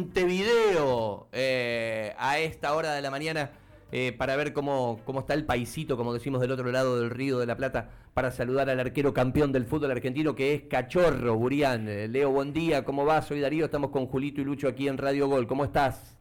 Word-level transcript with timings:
Montevideo 0.00 1.28
eh, 1.32 2.14
a 2.18 2.38
esta 2.38 2.74
hora 2.74 2.94
de 2.94 3.02
la 3.02 3.10
mañana 3.10 3.50
eh, 3.92 4.14
para 4.16 4.34
ver 4.36 4.54
cómo, 4.54 5.00
cómo 5.04 5.20
está 5.20 5.34
el 5.34 5.44
paisito, 5.44 5.96
como 5.98 6.14
decimos 6.14 6.40
del 6.40 6.52
otro 6.52 6.70
lado 6.72 6.98
del 7.00 7.10
Río 7.10 7.38
de 7.38 7.44
la 7.46 7.56
Plata, 7.56 7.90
para 8.14 8.30
saludar 8.30 8.70
al 8.70 8.80
arquero 8.80 9.12
campeón 9.12 9.52
del 9.52 9.66
fútbol 9.66 9.90
argentino 9.90 10.34
que 10.34 10.54
es 10.54 10.62
Cachorro, 10.62 11.36
Burián. 11.36 11.86
Eh, 11.88 12.08
Leo, 12.08 12.30
buen 12.30 12.52
día, 12.54 12.82
¿cómo 12.84 13.04
vas? 13.04 13.26
Soy 13.26 13.40
Darío, 13.40 13.66
estamos 13.66 13.90
con 13.90 14.06
Julito 14.06 14.40
y 14.40 14.44
Lucho 14.44 14.68
aquí 14.68 14.88
en 14.88 14.96
Radio 14.96 15.28
Gol. 15.28 15.46
¿Cómo 15.46 15.64
estás? 15.64 16.16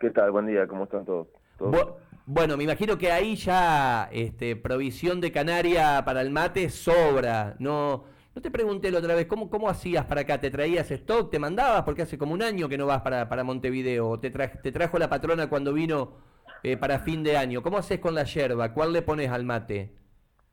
¿Qué 0.00 0.10
tal? 0.10 0.32
Buen 0.32 0.46
día, 0.46 0.66
¿cómo 0.66 0.84
están 0.84 1.04
todos? 1.04 1.28
Bu- 1.60 1.94
bueno, 2.26 2.56
me 2.56 2.64
imagino 2.64 2.98
que 2.98 3.12
ahí 3.12 3.36
ya 3.36 4.08
este, 4.10 4.56
provisión 4.56 5.20
de 5.20 5.30
Canaria 5.30 6.02
para 6.04 6.20
el 6.20 6.30
mate 6.30 6.68
sobra. 6.68 7.54
No, 7.60 8.04
no 8.34 8.42
te 8.42 8.50
pregunté 8.50 8.90
la 8.90 8.98
otra 8.98 9.14
vez, 9.14 9.26
¿cómo, 9.26 9.48
¿cómo 9.50 9.68
hacías 9.68 10.06
para 10.06 10.22
acá? 10.22 10.40
¿Te 10.40 10.50
traías 10.50 10.90
stock? 10.90 11.30
¿Te 11.30 11.38
mandabas? 11.38 11.82
Porque 11.84 12.02
hace 12.02 12.18
como 12.18 12.34
un 12.34 12.42
año 12.42 12.68
que 12.68 12.78
no 12.78 12.86
vas 12.86 13.02
para, 13.02 13.28
para 13.28 13.44
Montevideo. 13.44 14.08
¿O 14.10 14.20
¿Te, 14.20 14.30
te 14.30 14.72
trajo 14.72 14.98
la 14.98 15.08
patrona 15.08 15.48
cuando 15.48 15.72
vino 15.72 16.14
eh, 16.62 16.76
para 16.76 16.98
fin 17.00 17.22
de 17.22 17.36
año? 17.36 17.62
¿Cómo 17.62 17.78
haces 17.78 18.00
con 18.00 18.14
la 18.14 18.24
yerba? 18.24 18.72
¿Cuál 18.74 18.92
le 18.92 19.02
pones 19.02 19.30
al 19.30 19.44
mate? 19.44 19.92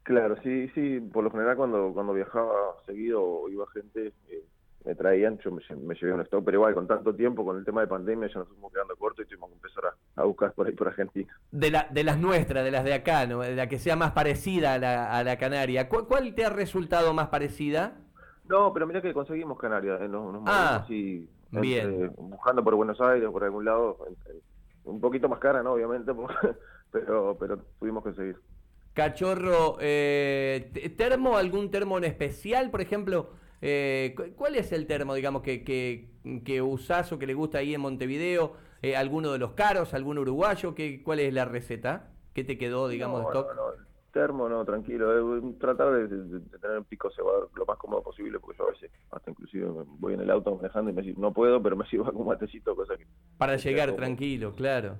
Claro, 0.03 0.35
sí, 0.41 0.67
sí, 0.69 0.99
por 0.99 1.23
lo 1.23 1.31
general 1.31 1.55
cuando, 1.55 1.93
cuando 1.93 2.13
viajaba 2.13 2.75
seguido 2.85 3.47
iba 3.49 3.65
gente, 3.71 4.13
eh, 4.29 4.45
me 4.83 4.95
traían, 4.95 5.37
yo 5.39 5.51
me, 5.51 5.61
me 5.77 5.95
llevé 5.95 6.13
un 6.13 6.21
stock, 6.21 6.43
pero 6.43 6.57
igual 6.57 6.73
con 6.73 6.87
tanto 6.87 7.13
tiempo, 7.13 7.45
con 7.45 7.57
el 7.57 7.65
tema 7.65 7.81
de 7.81 7.87
pandemia, 7.87 8.27
ya 8.27 8.39
nos 8.39 8.47
fuimos 8.47 8.71
quedando 8.73 8.95
cortos 8.95 9.25
y 9.25 9.29
tuvimos 9.29 9.49
que 9.49 9.55
empezar 9.55 9.83
a, 9.85 10.21
a 10.21 10.25
buscar 10.25 10.53
por 10.53 10.67
ahí 10.67 10.73
por 10.73 10.87
Argentina. 10.87 11.31
De, 11.51 11.69
la, 11.71 11.87
de 11.91 12.03
las 12.03 12.17
nuestras, 12.17 12.63
de 12.63 12.71
las 12.71 12.83
de 12.83 12.93
acá, 12.93 13.27
¿no? 13.27 13.41
de 13.41 13.55
la 13.55 13.67
que 13.67 13.77
sea 13.79 13.95
más 13.95 14.11
parecida 14.11 14.73
a 14.73 14.77
la, 14.79 15.17
a 15.17 15.23
la 15.23 15.37
canaria. 15.37 15.87
¿Cuál, 15.87 16.07
cuál 16.07 16.33
te 16.33 16.45
ha 16.45 16.49
resultado 16.49 17.13
más 17.13 17.27
parecida? 17.27 17.97
No, 18.47 18.73
pero 18.73 18.87
mira 18.87 19.01
que 19.01 19.13
conseguimos 19.13 19.59
Canarias, 19.59 20.01
eh, 20.01 20.07
nos, 20.07 20.33
nos 20.33 20.43
Ah, 20.47 20.77
así, 20.83 21.29
bien. 21.51 21.89
entre- 21.93 22.07
buscando 22.17 22.63
por 22.63 22.75
Buenos 22.75 22.99
Aires, 23.01 23.29
por 23.29 23.43
algún 23.43 23.65
lado, 23.65 23.97
en- 24.07 24.33
en- 24.33 24.41
un 24.83 24.99
poquito 24.99 25.29
más 25.29 25.39
cara, 25.39 25.61
¿no? 25.61 25.73
Obviamente, 25.73 26.11
pero, 26.91 27.37
pero 27.39 27.59
tuvimos 27.79 28.03
que 28.03 28.13
seguir. 28.13 28.37
Cachorro, 28.93 29.77
eh, 29.79 30.69
te- 30.73 30.89
¿termo, 30.89 31.37
algún 31.37 31.71
termo 31.71 31.97
en 31.97 32.03
especial? 32.03 32.69
Por 32.71 32.81
ejemplo, 32.81 33.29
eh, 33.61 34.13
cu- 34.15 34.33
¿cuál 34.35 34.55
es 34.55 34.71
el 34.71 34.87
termo, 34.87 35.13
digamos, 35.13 35.41
que, 35.41 35.63
que, 35.63 36.09
que 36.45 36.61
usás 36.61 37.11
o 37.11 37.19
que 37.19 37.27
le 37.27 37.33
gusta 37.33 37.59
ahí 37.59 37.73
en 37.73 37.81
Montevideo? 37.81 38.53
Eh, 38.81 38.95
¿Alguno 38.95 39.31
de 39.31 39.39
los 39.39 39.51
caros, 39.53 39.93
algún 39.93 40.17
uruguayo? 40.17 40.73
¿Qué, 40.75 41.03
¿Cuál 41.03 41.19
es 41.19 41.33
la 41.33 41.45
receta? 41.45 42.11
¿Qué 42.33 42.43
te 42.43 42.57
quedó, 42.57 42.87
digamos, 42.87 43.21
no, 43.21 43.29
de 43.31 43.37
stock? 43.39 43.55
no, 43.55 43.67
no, 43.77 43.85
termo, 44.11 44.49
no, 44.49 44.65
tranquilo. 44.65 45.37
eh, 45.37 45.41
tratar 45.59 45.91
de, 45.93 46.07
de- 46.07 46.39
de 46.39 46.59
tener 46.59 46.77
un 46.79 46.85
pico 46.85 47.09
cebador 47.11 47.49
lo 47.55 47.65
más 47.65 47.77
cómodo 47.77 48.01
posible, 48.03 48.39
porque 48.39 48.57
yo 48.57 48.67
a 48.67 48.71
veces, 48.71 48.91
hasta 49.11 49.29
inclusive 49.31 49.67
voy 49.99 50.15
en 50.15 50.21
el 50.21 50.31
auto 50.31 50.55
manejando 50.55 50.91
y 50.91 50.93
me 50.93 51.03
no 51.13 51.31
puedo, 51.33 51.61
pero 51.61 51.75
me 51.75 51.85
sirvo 51.89 52.05
con 52.05 52.17
un 52.17 52.27
matecito, 52.27 52.75
cosa 52.75 52.97
que... 52.97 53.05
Para 53.37 53.55
llegar 53.57 53.89
como- 53.89 53.97
tranquilo, 53.97 54.53
claro. 54.55 54.97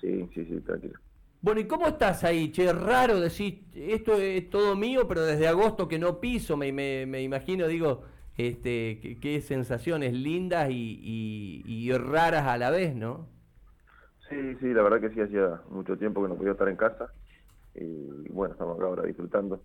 Sí, 0.00 0.28
sí, 0.34 0.44
sí, 0.44 0.60
tranquilo. 0.60 0.98
Bueno, 1.40 1.60
¿y 1.60 1.66
cómo 1.68 1.86
estás 1.86 2.24
ahí? 2.24 2.50
Che, 2.50 2.72
raro 2.72 3.20
decir, 3.20 3.64
esto 3.74 4.14
es 4.14 4.50
todo 4.50 4.74
mío, 4.74 5.06
pero 5.06 5.22
desde 5.24 5.46
agosto 5.48 5.86
que 5.88 5.98
no 5.98 6.18
piso, 6.20 6.56
me, 6.56 6.72
me, 6.72 7.06
me 7.06 7.22
imagino, 7.22 7.68
digo, 7.68 8.02
este, 8.36 9.18
qué, 9.20 9.40
sensaciones 9.40 10.12
lindas 10.12 10.70
y, 10.70 10.98
y- 11.02 11.62
y 11.66 11.92
raras 11.96 12.46
a 12.46 12.58
la 12.58 12.70
vez, 12.70 12.94
¿no? 12.96 13.28
Sí, 14.28 14.56
sí, 14.60 14.74
la 14.74 14.82
verdad 14.82 15.00
que 15.00 15.10
sí, 15.14 15.20
hacía 15.20 15.62
mucho 15.70 15.96
tiempo 15.96 16.22
que 16.22 16.28
no 16.28 16.36
podía 16.36 16.52
estar 16.52 16.68
en 16.68 16.76
casa. 16.76 17.12
Y 17.74 18.28
bueno, 18.30 18.54
estamos 18.54 18.76
acá 18.78 18.86
ahora 18.86 19.04
disfrutando. 19.04 19.62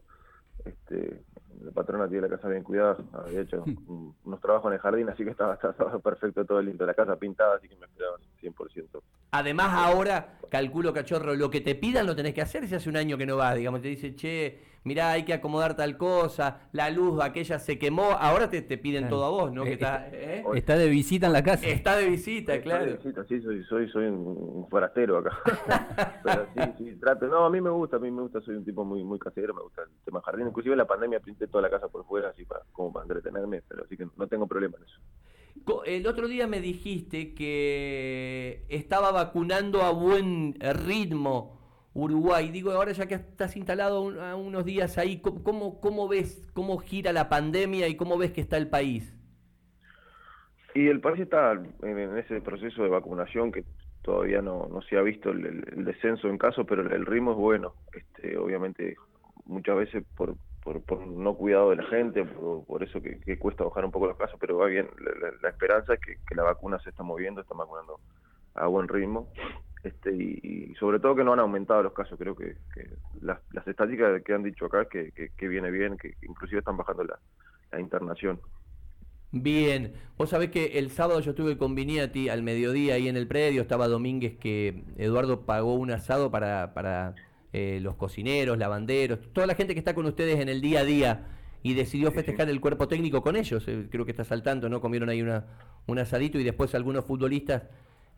Este, 0.65 1.23
la 1.63 1.71
patrona 1.71 2.07
tiene 2.09 2.27
la 2.27 2.37
casa 2.37 2.47
bien 2.49 2.63
cuidada, 2.63 2.97
había 3.13 3.41
hecho 3.41 3.69
un- 3.87 4.15
unos 4.23 4.41
trabajos 4.41 4.69
en 4.69 4.73
el 4.75 4.79
jardín, 4.79 5.09
así 5.09 5.23
que 5.23 5.31
estaba, 5.31 5.55
estaba 5.55 5.99
perfecto 5.99 6.45
todo 6.45 6.61
lindo. 6.61 6.85
La 6.85 6.93
casa 6.93 7.17
pintada, 7.17 7.55
así 7.57 7.67
que 7.69 7.75
me 7.77 7.85
esperaban 7.87 8.21
100%. 8.41 9.01
Además, 9.33 9.69
ahora, 9.71 10.39
calculo, 10.49 10.93
cachorro, 10.93 11.35
lo 11.35 11.49
que 11.49 11.61
te 11.61 11.75
pidan 11.75 12.05
lo 12.05 12.15
tenés 12.15 12.33
que 12.33 12.41
hacer 12.41 12.67
si 12.67 12.75
hace 12.75 12.89
un 12.89 12.97
año 12.97 13.17
que 13.17 13.25
no 13.25 13.37
vas. 13.37 13.55
Digamos, 13.55 13.81
te 13.81 13.87
dice, 13.87 14.13
che, 14.13 14.59
mirá, 14.83 15.11
hay 15.11 15.23
que 15.23 15.31
acomodar 15.33 15.73
tal 15.77 15.95
cosa, 15.95 16.67
la 16.73 16.89
luz 16.89 17.21
aquella 17.23 17.57
se 17.57 17.79
quemó, 17.79 18.11
ahora 18.11 18.49
te, 18.49 18.61
te 18.61 18.77
piden 18.77 19.03
Claro. 19.03 19.15
todo 19.15 19.25
a 19.25 19.29
vos, 19.29 19.53
¿no? 19.53 19.63
Que 19.63 19.69
Eh, 19.69 19.73
está, 19.73 20.09
¿eh? 20.11 20.43
Está 20.55 20.75
de 20.75 20.89
visita 20.89 21.27
en 21.27 21.33
la 21.33 21.43
casa. 21.43 21.65
está 21.65 21.95
de 21.95 22.07
visita, 22.09 22.55
Estoy 22.55 22.69
claro. 22.69 22.85
de 22.87 22.93
visita, 22.97 23.23
Sí, 23.29 23.39
soy, 23.41 23.63
soy, 23.63 23.89
soy 23.89 24.05
un, 24.07 24.15
un 24.37 24.67
forastero 24.69 25.19
acá. 25.19 25.37
Pero 26.23 26.47
sí, 26.53 26.73
sí, 26.79 26.95
trato. 26.99 27.27
No, 27.27 27.45
a 27.45 27.49
mí 27.49 27.61
me 27.61 27.69
gusta, 27.69 27.95
a 27.95 27.99
mí 27.99 28.11
me 28.11 28.21
gusta, 28.23 28.41
soy 28.41 28.55
un 28.55 28.65
tipo 28.65 28.83
muy 28.83 29.01
muy 29.05 29.17
casero, 29.17 29.53
me 29.53 29.61
gusta 29.61 29.83
el 29.83 29.89
tema 30.03 30.21
jardín. 30.21 30.47
Inclusive 30.47 30.73
en 30.73 30.79
la 30.79 30.87
pandemia 30.87 31.21
pinté 31.21 31.47
toda 31.47 31.61
la 31.61 31.69
casa 31.69 31.87
por 31.87 32.05
fuera, 32.05 32.29
así 32.31 32.43
para, 32.43 32.63
como 32.73 32.91
para 32.91 33.03
entretenerme, 33.03 33.61
pero 33.65 33.85
así 33.85 33.95
que 33.95 34.07
no 34.17 34.27
tengo 34.27 34.45
problema 34.45 34.75
en 34.77 34.83
eso. 34.83 34.99
El 35.85 36.07
otro 36.07 36.27
día 36.27 36.47
me 36.47 36.59
dijiste 36.61 37.33
que 37.33 38.65
estaba 38.69 39.11
vacunando 39.11 39.81
a 39.83 39.91
buen 39.91 40.55
ritmo 40.59 41.59
Uruguay. 41.93 42.49
Digo, 42.51 42.71
ahora 42.71 42.93
ya 42.93 43.05
que 43.07 43.15
estás 43.15 43.55
instalado 43.57 44.01
un- 44.01 44.17
unos 44.17 44.65
días 44.65 44.97
ahí, 44.97 45.19
¿cómo- 45.21 45.79
¿cómo, 45.81 46.07
ves, 46.07 46.49
cómo 46.53 46.77
gira 46.77 47.11
la 47.13 47.27
pandemia 47.29 47.87
y 47.87 47.95
cómo 47.95 48.17
ves 48.17 48.31
que 48.31 48.41
está 48.41 48.57
el 48.57 48.69
país? 48.69 49.13
Y 50.73 50.87
el 50.87 51.01
país 51.01 51.19
está 51.19 51.51
en, 51.51 52.17
ese 52.17 52.39
proceso 52.41 52.83
de 52.83 52.89
vacunación 52.89 53.51
que 53.51 53.65
todavía 54.03 54.41
no, 54.41 54.67
no 54.71 54.81
se 54.83 54.97
ha 54.97 55.01
visto 55.01 55.29
el, 55.31 55.45
el- 55.45 55.85
descenso 55.85 56.29
en 56.29 56.37
casos, 56.37 56.65
pero 56.67 56.81
el 56.81 57.05
ritmo 57.05 57.31
es 57.31 57.37
bueno. 57.37 57.73
Este, 57.93 58.37
obviamente, 58.37 58.95
muchas 59.45 59.75
veces 59.75 60.03
por, 60.15 60.35
por, 60.63 60.81
por 60.83 61.05
no 61.05 61.35
cuidado 61.35 61.71
de 61.71 61.77
la 61.77 61.83
gente, 61.83 62.23
por, 62.23 62.65
por 62.65 62.83
eso 62.83 63.01
que, 63.01 63.37
cuesta 63.37 63.63
bajar 63.63 63.85
un 63.85 63.91
poco 63.91 64.07
los 64.07 64.17
casos, 64.17 64.37
pero 64.39 64.57
va 64.57 64.67
bien. 64.67 64.89
La, 64.99 65.31
la- 65.41 65.49
esperanza 65.49 65.93
es 65.95 65.99
que, 65.99 66.35
la 66.35 66.43
vacuna 66.43 66.79
se 66.79 66.89
está 66.89 67.03
moviendo, 67.03 67.41
está 67.41 67.53
vacunando 67.55 67.99
a 68.55 68.67
buen 68.67 68.87
ritmo. 68.87 69.27
Este, 69.83 70.13
y, 70.13 70.73
sobre 70.79 70.99
todo 70.99 71.15
que 71.15 71.23
no 71.23 71.33
han 71.33 71.39
aumentado 71.39 71.81
los 71.81 71.93
casos. 71.93 72.17
Creo 72.17 72.35
que, 72.35 72.55
las, 73.21 73.39
las 73.51 73.67
estadísticas 73.67 74.21
que 74.23 74.33
han 74.33 74.43
dicho 74.43 74.65
acá 74.65 74.85
que, 74.85 75.11
que, 75.11 75.47
viene 75.47 75.71
bien, 75.71 75.97
que, 75.97 76.15
inclusive 76.21 76.59
están 76.59 76.77
bajando 76.77 77.03
la, 77.03 77.19
la 77.71 77.79
internación. 77.79 78.39
Bien, 79.33 79.93
vos 80.17 80.29
sabés 80.29 80.51
que 80.51 80.77
el 80.77 80.91
sábado 80.91 81.21
yo 81.21 81.31
estuve 81.31 81.57
con 81.57 81.73
Viniati 81.73 82.27
al 82.27 82.43
mediodía 82.43 82.95
ahí 82.95 83.07
en 83.07 83.15
el 83.15 83.27
predio, 83.27 83.61
estaba 83.61 83.87
Domínguez 83.87 84.37
que 84.37 84.83
Eduardo 84.97 85.45
pagó 85.45 85.75
un 85.75 85.89
asado 85.91 86.29
para, 86.31 86.73
para 86.73 87.15
eh, 87.53 87.79
los 87.81 87.95
cocineros, 87.95 88.57
lavanderos, 88.57 89.19
toda 89.33 89.47
la 89.47 89.55
gente 89.55 89.73
que 89.73 89.79
está 89.79 89.93
con 89.93 90.05
ustedes 90.05 90.39
en 90.39 90.49
el 90.49 90.61
día 90.61 90.81
a 90.81 90.85
día 90.85 91.27
y 91.63 91.73
decidió 91.73 92.11
festejar 92.11 92.49
el 92.49 92.59
cuerpo 92.59 92.87
técnico 92.87 93.21
con 93.21 93.35
ellos, 93.35 93.63
eh, 93.67 93.87
creo 93.91 94.05
que 94.05 94.11
está 94.11 94.23
saltando, 94.23 94.67
¿no? 94.69 94.81
Comieron 94.81 95.09
ahí 95.09 95.21
una, 95.21 95.45
un 95.85 95.99
asadito 95.99 96.39
y 96.39 96.43
después 96.43 96.73
algunos 96.73 97.05
futbolistas 97.05 97.63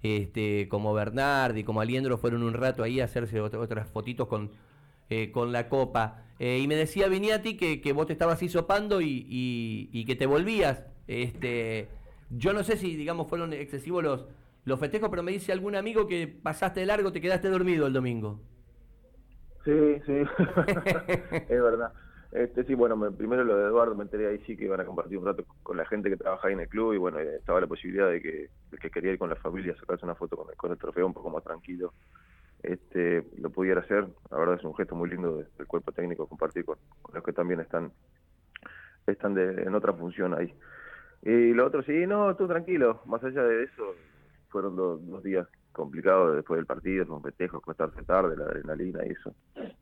este, 0.01 0.67
como 0.69 0.93
Bernardi, 0.93 1.63
como 1.63 1.81
Aliendro 1.81 2.17
fueron 2.17 2.43
un 2.43 2.53
rato 2.53 2.83
ahí 2.83 2.99
a 2.99 3.05
hacerse 3.05 3.41
ot- 3.41 3.55
otras 3.55 3.89
fotitos 3.89 4.27
con, 4.27 4.51
eh, 5.09 5.31
con 5.31 5.51
la 5.51 5.67
copa. 5.69 6.25
Eh, 6.39 6.59
y 6.61 6.67
me 6.67 6.75
decía 6.75 7.07
Viniati 7.07 7.55
que, 7.55 7.79
que 7.79 7.93
vos 7.93 8.07
te 8.07 8.13
estabas 8.13 8.41
hisopando 8.43 9.01
y, 9.01 9.25
y, 9.29 9.89
y 9.91 10.05
que 10.05 10.16
te 10.16 10.25
volvías. 10.25 10.83
Este, 11.07 11.88
yo 12.29 12.53
no 12.53 12.63
sé 12.63 12.77
si, 12.77 12.95
digamos, 12.95 13.27
fueron 13.27 13.53
excesivos 13.53 14.03
los, 14.03 14.25
los 14.66 14.79
festejos, 14.79 15.09
pero 15.09 15.23
me 15.23 15.31
dice 15.31 15.51
algún 15.51 15.75
amigo 15.75 16.07
que 16.07 16.27
pasaste 16.27 16.79
de 16.79 16.85
largo, 16.85 17.11
te 17.11 17.22
quedaste 17.22 17.49
dormido 17.49 17.88
el 17.88 17.93
domingo. 17.93 18.41
Sí, 19.63 19.72
sí, 20.06 20.13
es 21.47 21.62
verdad. 21.62 21.94
Este, 22.31 22.66
sí, 22.66 22.74
bueno, 22.74 22.97
me- 22.97 23.12
primero 23.12 23.44
lo 23.44 23.56
de 23.57 23.68
Eduardo, 23.68 23.96
me 23.96 24.03
enteré 24.03 24.28
ahí 24.28 24.40
sí 24.46 24.57
que 24.57 24.66
iban 24.66 24.81
a 24.81 24.85
compartir 24.85 25.18
un 25.19 25.25
rato 25.25 25.46
con 25.62 25.78
la 25.78 25.85
gente 25.85 26.09
que 26.09 26.18
trabaja 26.18 26.47
ahí 26.47 26.53
en 26.53 26.62
el 26.62 26.68
club 26.68 26.94
y 26.94 26.97
bueno, 26.97 27.19
estaba 27.19 27.62
la 27.62 27.68
posibilidad 27.68 28.09
de 28.09 28.22
que 28.22 28.50
el 28.72 28.79
que 28.79 28.90
quería 28.90 29.12
ir 29.13 29.19
con 29.19 29.29
la 29.29 29.35
familia 29.38 29.73
a 29.73 29.78
sacarse 29.78 30.06
una 30.06 30.16
foto 30.16 30.35
con 30.35 30.50
el, 30.50 30.56
con 30.57 30.72
el 30.72 30.78
trofeo 30.78 31.06
un 31.07 31.13
poco 31.13 31.29
más 31.29 31.44
tranquilo, 31.44 31.94
este, 32.63 33.25
lo 33.38 33.52
pudiera 33.52 33.81
hacer. 33.81 34.07
La 34.31 34.38
verdad 34.38 34.56
es 34.57 34.63
un 34.66 34.75
gesto 34.75 34.96
muy 34.96 35.09
lindo 35.09 35.38
de- 35.38 35.47
del 35.57 35.68
cuerpo 35.68 35.91
técnico 35.91 36.28
compartir 36.28 36.66
con, 36.66 36.78
con 37.02 37.16
los 37.16 37.23
que 37.23 37.34
también 37.34 37.59
están 37.62 37.94
están 39.07 39.34
de, 39.34 39.63
en 39.63 39.75
otra 39.75 39.94
función 39.94 40.34
ahí. 40.34 40.53
Y 41.23 41.53
lo 41.53 41.68
otro, 41.68 41.84
sí, 41.84 42.06
no, 42.07 42.35
tú 42.35 42.47
tranquilo. 42.47 43.02
Más 43.06 43.23
allá 43.23 43.44
de 43.44 43.63
eso, 43.63 43.84
fueron 44.50 44.75
dos, 44.75 45.06
dos 45.07 45.23
días 45.23 45.47
complicados 45.73 46.35
después 46.35 46.58
del 46.58 46.66
partido, 46.66 47.05
con 47.05 47.22
festejos, 47.22 47.61
acostarse 47.61 48.02
tarde, 48.03 48.37
la 48.37 48.46
adrenalina 48.46 49.05
y 49.05 49.09
eso. 49.11 49.34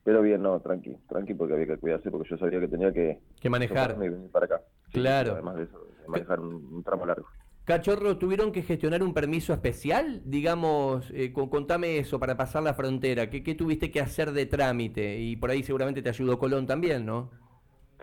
Pero 0.03 0.21
bien, 0.23 0.41
no, 0.41 0.59
tranqui, 0.59 0.95
tranqui, 1.07 1.33
porque 1.35 1.53
había 1.53 1.67
que 1.67 1.77
cuidarse, 1.77 2.09
porque 2.09 2.29
yo 2.29 2.37
sabía 2.37 2.59
que 2.59 2.67
tenía 2.67 2.91
que 2.91 3.19
Que 3.39 3.49
manejar. 3.49 3.95
y 3.97 4.09
venir 4.09 4.31
para 4.31 4.45
acá. 4.45 4.61
Sí, 4.87 4.93
Claro. 4.99 5.33
Además 5.33 5.57
de 5.57 5.63
eso, 5.63 5.87
manejar 6.07 6.39
un, 6.39 6.53
un 6.73 6.83
tramo 6.83 7.05
largo. 7.05 7.27
Cachorro, 7.63 8.17
¿tuvieron 8.17 8.51
que 8.51 8.63
gestionar 8.63 9.03
un 9.03 9.13
permiso 9.13 9.53
especial? 9.53 10.21
Digamos, 10.25 11.09
eh, 11.13 11.31
con- 11.31 11.47
contame 11.49 11.99
eso 11.99 12.19
para 12.19 12.35
pasar 12.35 12.63
la 12.63 12.73
frontera. 12.73 13.29
¿Qué, 13.29 13.43
¿Qué 13.43 13.53
tuviste 13.53 13.91
que 13.91 14.01
hacer 14.01 14.31
de 14.31 14.47
trámite? 14.47 15.19
Y 15.19 15.35
por 15.35 15.51
ahí 15.51 15.61
seguramente 15.61 16.01
te 16.01 16.09
ayudó 16.09 16.39
Colón 16.39 16.65
también, 16.65 17.05
¿no? 17.05 17.29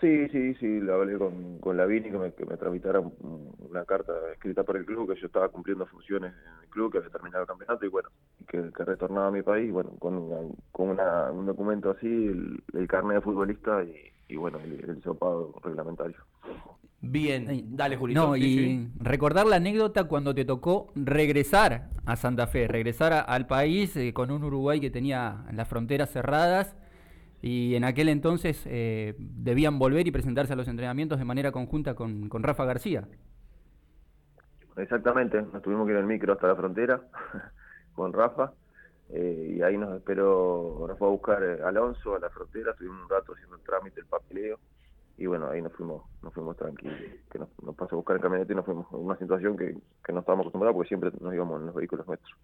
Sí, 0.00 0.28
sí, 0.28 0.54
sí, 0.54 0.78
lo 0.80 0.94
hablé 0.94 1.18
con, 1.18 1.58
con 1.58 1.76
Lavini 1.76 2.10
que 2.10 2.18
me, 2.18 2.32
que 2.32 2.46
me 2.46 2.56
tramitara 2.56 3.00
un- 3.00 3.52
una 3.58 3.84
carta 3.84 4.12
escrita 4.32 4.62
por 4.62 4.76
el 4.76 4.84
club, 4.86 5.12
que 5.12 5.20
yo 5.20 5.26
estaba 5.26 5.48
cumpliendo 5.48 5.86
funciones 5.86 6.32
en 6.34 6.62
el 6.62 6.68
club, 6.70 6.92
que 6.92 6.98
había 6.98 7.10
terminado 7.10 7.42
el 7.42 7.48
campeonato 7.48 7.84
y 7.84 7.88
bueno, 7.88 8.08
y 8.40 8.44
que, 8.44 8.70
que 8.72 8.84
retornaba 8.84 9.26
a 9.26 9.30
mi 9.32 9.42
país, 9.42 9.72
bueno, 9.72 9.90
con, 9.98 10.14
una- 10.16 10.54
con 10.70 10.90
una- 10.90 11.32
un 11.32 11.46
documento 11.46 11.90
así, 11.90 12.06
el, 12.06 12.62
el 12.74 12.86
carnet 12.86 13.16
de 13.16 13.20
futbolista 13.22 13.82
y, 13.82 13.94
y 14.32 14.36
bueno, 14.36 14.58
el, 14.60 14.88
el 14.88 14.98
hisopado 14.98 15.52
reglamentario. 15.64 16.16
Bien, 17.00 17.76
dale 17.76 17.96
Julito. 17.96 18.20
No, 18.20 18.36
y 18.36 18.88
recordar 19.00 19.46
la 19.46 19.56
anécdota 19.56 20.04
cuando 20.04 20.34
te 20.34 20.44
tocó 20.44 20.92
regresar 20.96 21.90
a 22.06 22.16
Santa 22.16 22.46
Fe, 22.48 22.66
regresar 22.68 23.24
al 23.26 23.46
país 23.46 23.96
eh, 23.96 24.12
con 24.12 24.30
un 24.32 24.42
Uruguay 24.44 24.80
que 24.80 24.90
tenía 24.90 25.44
las 25.52 25.68
fronteras 25.68 26.10
cerradas 26.10 26.74
y 27.40 27.74
en 27.74 27.84
aquel 27.84 28.08
entonces 28.08 28.64
eh, 28.66 29.14
debían 29.18 29.78
volver 29.78 30.06
y 30.06 30.10
presentarse 30.10 30.52
a 30.52 30.56
los 30.56 30.68
entrenamientos 30.68 31.18
de 31.18 31.24
manera 31.24 31.52
conjunta 31.52 31.94
con, 31.94 32.28
con 32.28 32.42
Rafa 32.42 32.64
García. 32.64 33.06
Exactamente, 34.76 35.42
nos 35.42 35.62
tuvimos 35.62 35.86
que 35.86 35.92
ir 35.92 35.98
en 35.98 36.04
el 36.04 36.08
micro 36.08 36.32
hasta 36.32 36.48
la 36.48 36.56
frontera 36.56 37.00
con 37.94 38.12
Rafa 38.12 38.52
eh, 39.10 39.54
y 39.56 39.62
ahí 39.62 39.76
nos 39.76 39.94
esperó, 39.96 40.84
nos 40.86 40.98
fue 40.98 41.08
a 41.08 41.10
buscar 41.10 41.42
Alonso 41.64 42.14
a 42.14 42.20
la 42.20 42.30
frontera, 42.30 42.72
estuvimos 42.72 43.02
un 43.02 43.08
rato 43.08 43.32
haciendo 43.32 43.56
el 43.56 43.62
trámite, 43.62 44.00
el 44.00 44.06
papeleo 44.06 44.58
y 45.16 45.26
bueno, 45.26 45.48
ahí 45.50 45.60
nos 45.60 45.72
fuimos 45.72 46.02
nos 46.22 46.32
fuimos 46.32 46.56
tranquilos, 46.56 46.96
que 47.30 47.38
nos, 47.38 47.48
pasó 47.74 47.94
a 47.94 47.96
buscar 47.96 48.16
en 48.16 48.22
camioneta 48.22 48.52
y 48.52 48.56
nos 48.56 48.64
fuimos 48.64 48.86
en 48.92 48.98
una 48.98 49.16
situación 49.16 49.56
que, 49.56 49.74
no 50.12 50.20
estábamos 50.20 50.44
acostumbrados 50.44 50.74
porque 50.74 50.88
siempre 50.88 51.10
nos 51.20 51.34
íbamos 51.34 51.60
en 51.60 51.66
los 51.66 51.74
vehículos 51.74 52.06
nuestros. 52.06 52.36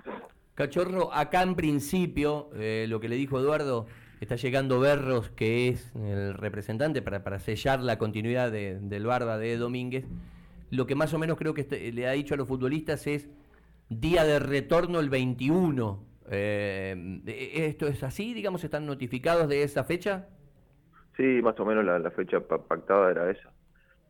Cachorro, 0.54 1.12
acá 1.12 1.42
en 1.42 1.54
principio, 1.54 2.50
eh, 2.54 2.86
lo 2.88 3.00
que 3.00 3.08
le 3.08 3.16
dijo 3.16 3.38
Eduardo, 3.38 3.86
está 4.24 4.36
llegando 4.36 4.80
Berros, 4.80 5.30
que 5.30 5.68
es 5.68 5.94
el 5.94 6.34
representante 6.34 7.02
para, 7.02 7.22
para 7.22 7.38
sellar 7.38 7.80
la 7.80 7.98
continuidad 7.98 8.50
del 8.50 9.06
Barba 9.06 9.38
de 9.38 9.56
Domínguez. 9.56 10.06
Lo 10.70 10.86
que 10.86 10.94
más 10.94 11.14
o 11.14 11.18
menos 11.18 11.38
creo 11.38 11.54
que 11.54 11.62
este, 11.62 11.92
le 11.92 12.08
ha 12.08 12.12
dicho 12.12 12.34
a 12.34 12.36
los 12.36 12.48
futbolistas 12.48 13.06
es 13.06 13.28
día 13.88 14.24
de 14.24 14.38
retorno 14.38 15.00
el 15.00 15.08
21. 15.10 16.04
Eh, 16.30 17.20
¿Esto 17.54 17.86
es 17.86 18.02
así? 18.02 18.34
Digamos, 18.34 18.64
¿están 18.64 18.86
notificados 18.86 19.48
de 19.48 19.62
esa 19.62 19.84
fecha? 19.84 20.26
Sí, 21.16 21.40
más 21.42 21.58
o 21.60 21.64
menos 21.64 21.84
la, 21.84 22.10
fecha 22.10 22.40
pactada 22.40 23.10
era 23.10 23.30
esa. 23.30 23.50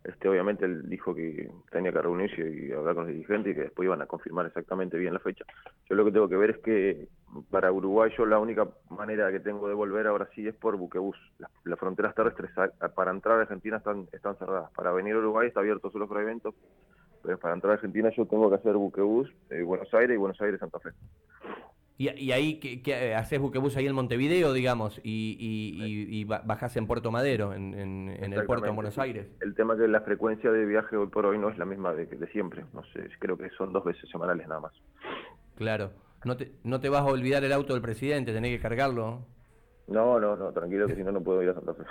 Este, 0.04 0.28
obviamente 0.28 0.66
él 0.66 0.86
dijo 0.88 1.14
que 1.14 1.50
tenía 1.70 1.90
que 1.90 2.02
reunirse 2.02 2.42
y 2.42 2.72
hablar 2.72 2.94
con 2.94 3.04
los 3.04 3.14
dirigentes 3.14 3.52
y 3.52 3.54
que 3.54 3.62
después 3.62 3.86
iban 3.86 4.02
a 4.02 4.06
confirmar 4.06 4.44
exactamente 4.44 4.98
bien 4.98 5.14
la 5.14 5.20
fecha. 5.20 5.46
Yo 5.88 5.96
lo 5.96 6.04
que 6.04 6.12
tengo 6.12 6.28
que 6.28 6.36
ver 6.36 6.50
es 6.50 6.58
que 6.58 7.08
para 7.50 7.72
Uruguay 7.72 8.12
yo 8.16 8.26
la 8.26 8.38
única 8.38 8.68
manera 8.90 9.32
que 9.32 9.40
tengo 9.40 9.66
de 9.66 9.72
volver 9.72 10.06
ahora 10.06 10.28
sí 10.34 10.46
es 10.46 10.54
por 10.54 10.76
buquebús. 10.76 11.16
Las, 11.64 11.78
fronteras 11.78 12.14
terrestres 12.14 12.50
para 12.94 13.12
entrar 13.12 13.38
a 13.38 13.42
Argentina 13.42 13.78
están, 13.78 14.06
están 14.12 14.36
cerradas. 14.36 14.70
Para 14.72 14.92
venir 14.92 15.14
a 15.14 15.18
Uruguay 15.18 15.48
está 15.48 15.60
abierto 15.60 15.90
solo 15.90 16.06
para 16.06 16.20
eventos, 16.20 16.54
pero 17.22 17.38
para 17.38 17.54
entrar 17.54 17.70
a 17.70 17.74
Argentina 17.74 18.10
yo 18.14 18.26
tengo 18.26 18.50
que 18.50 18.56
hacer 18.56 18.74
buquebús 18.74 19.32
eh, 19.48 19.62
Buenos 19.62 19.92
Aires 19.94 20.14
y 20.14 20.18
Buenos 20.18 20.40
Aires 20.42 20.60
Santa 20.60 20.80
Fe. 20.80 20.90
Y, 21.96 22.11
y 22.11 22.32
ahí 22.32 22.58
¿qué, 22.58 22.82
qué 22.82 23.14
haces 23.14 23.38
buquebus 23.38 23.76
ahí 23.76 23.87
en 23.87 23.94
Montevideo, 23.94 24.52
digamos, 24.52 25.00
y, 25.05 25.37
y, 25.38 26.20
y 26.20 26.25
bajás 26.25 26.76
en 26.76 26.88
Puerto 26.88 27.12
Madero, 27.12 27.52
en, 27.52 27.75
en, 27.75 28.32
el 28.32 28.44
puerto 28.46 28.67
de 28.67 28.73
Buenos 28.73 28.99
Aires. 28.99 29.29
El 29.41 29.55
tema 29.55 29.75
es 29.75 29.81
que 29.81 29.88
la 29.88 30.00
frecuencia 30.00 30.50
de 30.50 30.67
viaje 30.67 30.96
hoy 30.96 31.06
por 31.06 31.25
hoy 31.26 31.38
no 31.38 31.50
es 31.50 31.58
la 31.58 31.64
misma 31.64 31.93
de, 31.93 32.06
de 32.06 32.26
siempre. 32.29 32.64
No 32.73 32.82
sé, 32.93 33.08
creo 33.20 33.38
que 33.38 33.49
son 33.50 33.73
dos 33.73 33.85
veces 33.85 34.11
semanales 34.11 34.49
nada 34.49 34.62
más. 34.62 34.73
Claro. 35.55 35.93
No 36.25 36.37
te, 36.37 36.52
no 36.64 36.81
te 36.81 36.88
vas 36.88 37.02
a 37.02 37.05
olvidar 37.05 37.44
el 37.44 37.52
auto 37.52 37.75
del 37.75 37.82
presidente, 37.82 38.32
tenés 38.32 38.56
que 38.56 38.62
cargarlo. 38.62 39.26
No, 39.87 40.19
no, 40.19 40.35
no, 40.37 40.50
tranquilo 40.52 40.87
que 40.87 40.96
si 40.96 41.05
no, 41.05 41.12
no 41.12 41.23
puedo 41.23 41.43
ir 41.43 41.50
a 41.50 41.55
Santa 41.55 41.75
Fe. 41.75 41.85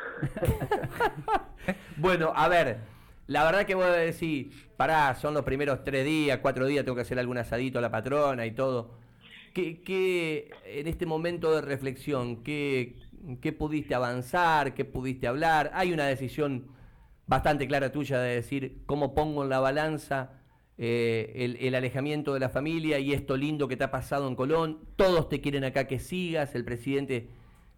bueno, 1.98 2.34
a 2.36 2.48
ver, 2.50 2.80
la 3.28 3.44
verdad 3.44 3.66
que 3.66 3.76
voy 3.76 3.86
a 3.86 3.92
decir, 3.92 4.52
pará, 4.76 5.14
son 5.16 5.36
los 5.36 5.44
primeros 5.44 5.84
tres 5.84 6.04
días, 6.04 6.40
cuatro 6.42 6.66
días, 6.66 6.84
tengo 6.84 6.96
que 6.96 7.04
hacer 7.04 7.20
algún 7.20 7.38
asadito 7.38 7.78
a 7.78 7.82
la 7.82 7.92
patrona 7.92 8.46
y 8.46 8.52
todo. 8.52 9.03
¿Qué, 9.54 10.50
en 10.66 10.88
este 10.88 11.06
momento 11.06 11.54
de 11.54 11.62
reflexión, 11.62 12.44
qué, 12.44 12.96
qué 13.40 13.54
pudiste 13.54 13.94
avanzar, 13.94 14.74
qué 14.74 14.84
pudiste 14.84 15.28
hablar? 15.28 15.70
Hay 15.74 15.94
una 15.94 16.08
decisión 16.08 16.68
bastante 17.28 17.68
clara 17.68 17.92
tuya 17.92 18.20
de 18.20 18.36
decir 18.36 18.82
cómo 18.86 19.14
pongo 19.14 19.44
en 19.44 19.50
la 19.50 19.60
balanza 19.60 20.32
eh, 20.78 21.58
el, 21.60 21.76
alejamiento 21.76 22.34
de 22.34 22.40
la 22.40 22.50
familia 22.50 22.98
y 22.98 23.14
esto 23.14 23.38
lindo 23.38 23.68
que 23.68 23.78
te 23.78 23.84
ha 23.84 23.92
pasado 23.92 24.28
en 24.28 24.36
Colón. 24.36 24.80
Todos 24.96 25.30
te 25.30 25.40
quieren 25.40 25.64
acá 25.64 25.88
que 25.88 26.00
sigas, 26.00 26.56
el 26.56 26.66
presidente 26.66 27.30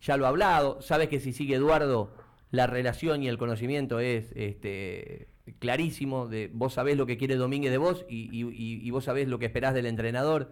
ya 0.01 0.17
lo 0.17 0.25
ha 0.25 0.29
hablado. 0.29 0.81
Sabes 0.81 1.09
que 1.09 1.19
si 1.19 1.33
sigue 1.33 1.55
Eduardo, 1.55 2.13
la 2.51 2.67
relación 2.67 3.21
y 3.21 3.27
el 3.27 3.37
conocimiento 3.37 3.99
es 3.99 4.31
este, 4.35 5.27
clarísimo. 5.59 6.27
De, 6.27 6.49
vos 6.53 6.73
sabés 6.73 6.95
lo 6.97 7.05
que 7.05 7.17
quiere 7.17 7.35
Domínguez 7.35 7.71
de 7.71 7.77
vos 7.77 8.05
y, 8.07 8.29
y 8.31 8.91
vos 8.91 9.03
sabés 9.03 9.27
lo 9.27 9.39
que 9.39 9.45
esperás 9.45 9.73
del 9.73 9.87
entrenador. 9.87 10.51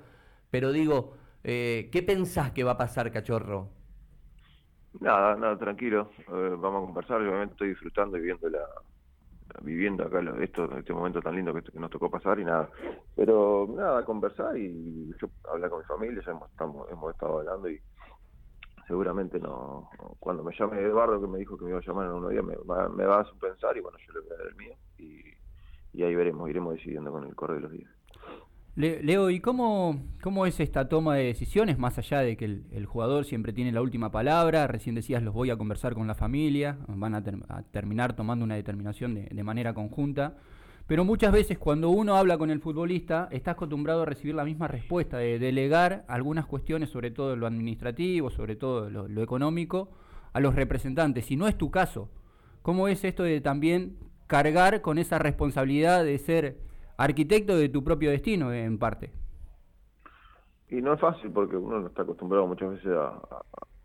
Pero 0.53 0.71
digo, 0.71 1.13
eh, 1.43 1.89
¿qué 1.91 2.03
pensás 2.03 2.51
que 2.51 2.63
va 2.63 2.73
a 2.73 2.77
pasar, 2.77 3.11
cachorro? 3.11 3.69
Nada, 4.99 5.35
nada, 5.35 5.57
tranquilo. 5.57 6.11
Vamos 6.27 6.83
a 6.83 6.85
conversar. 6.85 7.21
Yo 7.21 7.29
obviamente 7.29 7.53
estoy 7.53 7.69
disfrutando 7.69 8.19
y 8.19 8.21
viendo 8.21 8.47
la, 8.47 8.63
viviendo 9.63 10.03
acá 10.03 10.19
esto, 10.43 10.69
este 10.77 10.93
momento 10.93 11.23
tan 11.23 11.35
lindo 11.35 11.55
que, 11.55 11.63
nos 11.79 11.89
tocó 11.89 12.11
pasar 12.11 12.39
y 12.39 12.45
nada. 12.45 12.69
Pero 13.15 13.67
nada, 13.75 14.05
conversar 14.05 14.55
y 14.55 15.11
yo 15.19 15.27
hablar 15.51 15.71
con 15.71 15.79
mi 15.79 15.85
familia, 15.85 16.21
ya 16.23 16.33
hemos, 16.33 16.51
estamos, 16.51 16.87
hemos 16.91 17.11
estado 17.11 17.39
hablando 17.39 17.67
y 17.67 17.81
seguramente 18.87 19.39
no 19.39 19.89
cuando 20.19 20.43
me 20.43 20.53
llame 20.55 20.81
Eduardo 20.81 21.19
que 21.19 21.27
me 21.27 21.39
dijo 21.39 21.57
que 21.57 21.63
me 21.63 21.71
iba 21.71 21.79
a 21.79 21.81
llamar 21.81 22.05
en 22.05 22.11
unos 22.11 22.31
días 22.31 22.43
me 22.43 22.57
me 22.57 23.05
va 23.05 23.21
a 23.21 23.25
pensar 23.39 23.77
y 23.77 23.79
bueno 23.79 23.97
yo 24.05 24.11
le 24.11 24.19
voy 24.19 24.29
a 24.29 24.37
dar 24.37 24.47
el 24.47 24.55
mío 24.55 24.73
y, 24.97 25.23
y 25.93 26.03
ahí 26.03 26.13
veremos 26.13 26.49
iremos 26.49 26.73
decidiendo 26.73 27.09
con 27.09 27.23
el 27.23 27.33
correo 27.33 27.55
de 27.55 27.61
los 27.61 27.71
días 27.71 27.89
Leo, 28.75 29.29
¿y 29.29 29.39
cómo, 29.39 30.01
cómo 30.23 30.47
es 30.47 30.59
esta 30.59 30.89
toma 30.89 31.13
de 31.13 31.25
decisiones, 31.25 31.77
más 31.77 31.99
allá 31.99 32.21
de 32.21 32.35
que 32.35 32.45
el, 32.45 32.85
jugador 32.87 33.23
siempre 33.23 33.53
tiene 33.53 33.71
la 33.71 33.83
última 33.83 34.11
palabra? 34.11 34.65
Recién 34.65 34.95
decías, 34.95 35.21
los 35.21 35.31
voy 35.31 35.51
a 35.51 35.57
conversar 35.57 35.93
con 35.93 36.07
la 36.07 36.15
familia, 36.15 36.79
van 36.87 37.13
a, 37.13 37.23
terminar 37.69 38.15
tomando 38.15 38.43
una 38.43 38.55
determinación 38.55 39.13
de, 39.13 39.43
manera 39.43 39.75
conjunta. 39.75 40.37
Pero 40.87 41.05
muchas 41.05 41.31
veces 41.31 41.59
cuando 41.59 41.91
uno 41.91 42.15
habla 42.15 42.39
con 42.39 42.49
el 42.49 42.61
futbolista, 42.61 43.27
está 43.31 43.51
acostumbrado 43.51 44.01
a 44.01 44.05
recibir 44.05 44.33
la 44.33 44.43
misma 44.43 44.67
respuesta, 44.67 45.19
de 45.19 45.37
delegar 45.37 46.03
algunas 46.07 46.47
cuestiones, 46.47 46.89
sobre 46.89 47.11
todo 47.11 47.35
lo 47.35 47.45
administrativo, 47.45 48.31
sobre 48.31 48.55
todo 48.55 48.89
lo, 48.89 49.07
lo 49.07 49.21
económico, 49.21 49.91
a 50.33 50.39
los 50.39 50.55
representantes. 50.55 51.25
Si 51.25 51.35
no 51.35 51.47
es 51.47 51.59
tu 51.59 51.69
caso, 51.69 52.09
¿cómo 52.63 52.87
es 52.87 53.03
esto 53.03 53.21
de 53.21 53.39
también 53.39 53.97
cargar 54.25 54.81
con 54.81 54.97
esa 54.97 55.19
responsabilidad 55.19 56.03
de 56.03 56.17
ser 56.17 56.72
arquitecto 57.03 57.57
de 57.57 57.69
tu 57.69 57.83
propio 57.83 58.11
destino, 58.11 58.51
en 58.53 58.77
parte. 58.77 59.11
Y 60.69 60.81
no 60.81 60.93
es 60.93 60.99
fácil 60.99 61.31
porque 61.31 61.55
uno 61.55 61.79
no 61.79 61.87
está 61.87 62.01
acostumbrado 62.01 62.47
muchas 62.47 62.71
veces 62.71 62.91
a, 62.91 63.21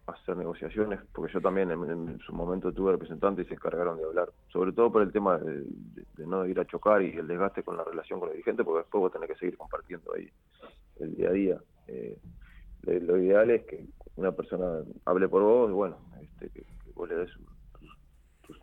hacer 0.06 0.36
negociaciones, 0.38 1.00
porque 1.12 1.32
yo 1.34 1.40
también 1.40 1.70
en, 1.70 2.18
su 2.20 2.32
momento 2.32 2.72
tuve 2.72 2.92
representantes 2.92 3.44
y 3.44 3.48
se 3.48 3.54
encargaron 3.54 3.98
de 3.98 4.04
hablar, 4.04 4.30
sobre 4.50 4.72
todo 4.72 4.90
por 4.90 5.02
el 5.02 5.12
tema 5.12 5.38
de, 5.38 5.66
no 6.26 6.46
ir 6.46 6.58
a 6.58 6.64
chocar 6.64 7.02
y 7.02 7.10
el 7.10 7.26
desgaste 7.26 7.62
con 7.62 7.76
la 7.76 7.84
relación 7.84 8.18
con 8.18 8.30
el 8.30 8.36
dirigente, 8.36 8.64
porque 8.64 8.78
después 8.84 9.02
vos 9.02 9.12
tenés 9.12 9.28
que 9.28 9.36
seguir 9.36 9.58
compartiendo 9.58 10.12
ahí 10.14 10.30
el 11.00 11.14
día 11.14 11.28
a 11.28 11.32
día. 11.32 11.58
Eh, 11.88 12.18
lo 12.84 13.18
ideal 13.18 13.50
es 13.50 13.64
que 13.66 13.84
una 14.16 14.32
persona 14.32 14.82
hable 15.04 15.28
por 15.28 15.42
vos, 15.42 15.70
bueno, 15.70 15.98
este, 16.20 16.48
que, 16.50 16.64
vos 16.94 17.08
le 17.08 17.16
des 17.16 17.30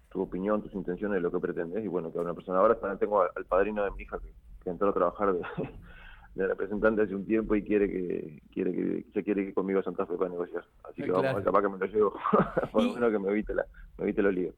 tu, 0.09 0.21
opinión, 0.21 0.61
tus 0.61 0.73
intenciones, 0.73 1.21
lo 1.21 1.31
que 1.31 1.39
pretendes, 1.39 1.83
y 1.83 1.87
bueno, 1.87 2.11
que 2.11 2.19
una 2.19 2.33
persona. 2.33 2.59
Ahora 2.59 2.75
también 2.75 2.99
tengo 2.99 3.21
al, 3.21 3.45
padrino 3.45 3.83
de 3.83 3.91
mi 3.91 4.03
hija 4.03 4.17
que, 4.19 4.31
entró 4.69 4.89
a 4.89 4.93
trabajar 4.93 5.33
de, 5.33 6.47
representante 6.47 7.03
hace 7.03 7.15
un 7.15 7.25
tiempo 7.25 7.55
y 7.55 7.63
quiere 7.63 7.89
que 7.89 8.41
quiere 8.53 8.71
que 8.73 9.05
se 9.13 9.23
quiere 9.23 9.43
ir 9.43 9.53
conmigo 9.53 9.79
a 9.79 9.83
Santa 9.83 10.05
Fe 10.05 10.15
para 10.15 10.29
negociar. 10.29 10.65
Así 10.83 11.01
que 11.01 11.11
vamos, 11.11 11.43
capaz 11.43 11.61
que 11.61 11.69
me 11.69 11.77
lo 11.77 11.85
llevo, 11.85 12.13
por 12.71 12.83
lo 12.83 12.93
menos 12.93 13.11
que 13.11 13.19
me 13.19 13.29
evite, 13.31 13.53
la, 13.53 13.65
me 13.97 14.03
evite 14.05 14.21
los 14.21 14.33
líos. 14.33 14.55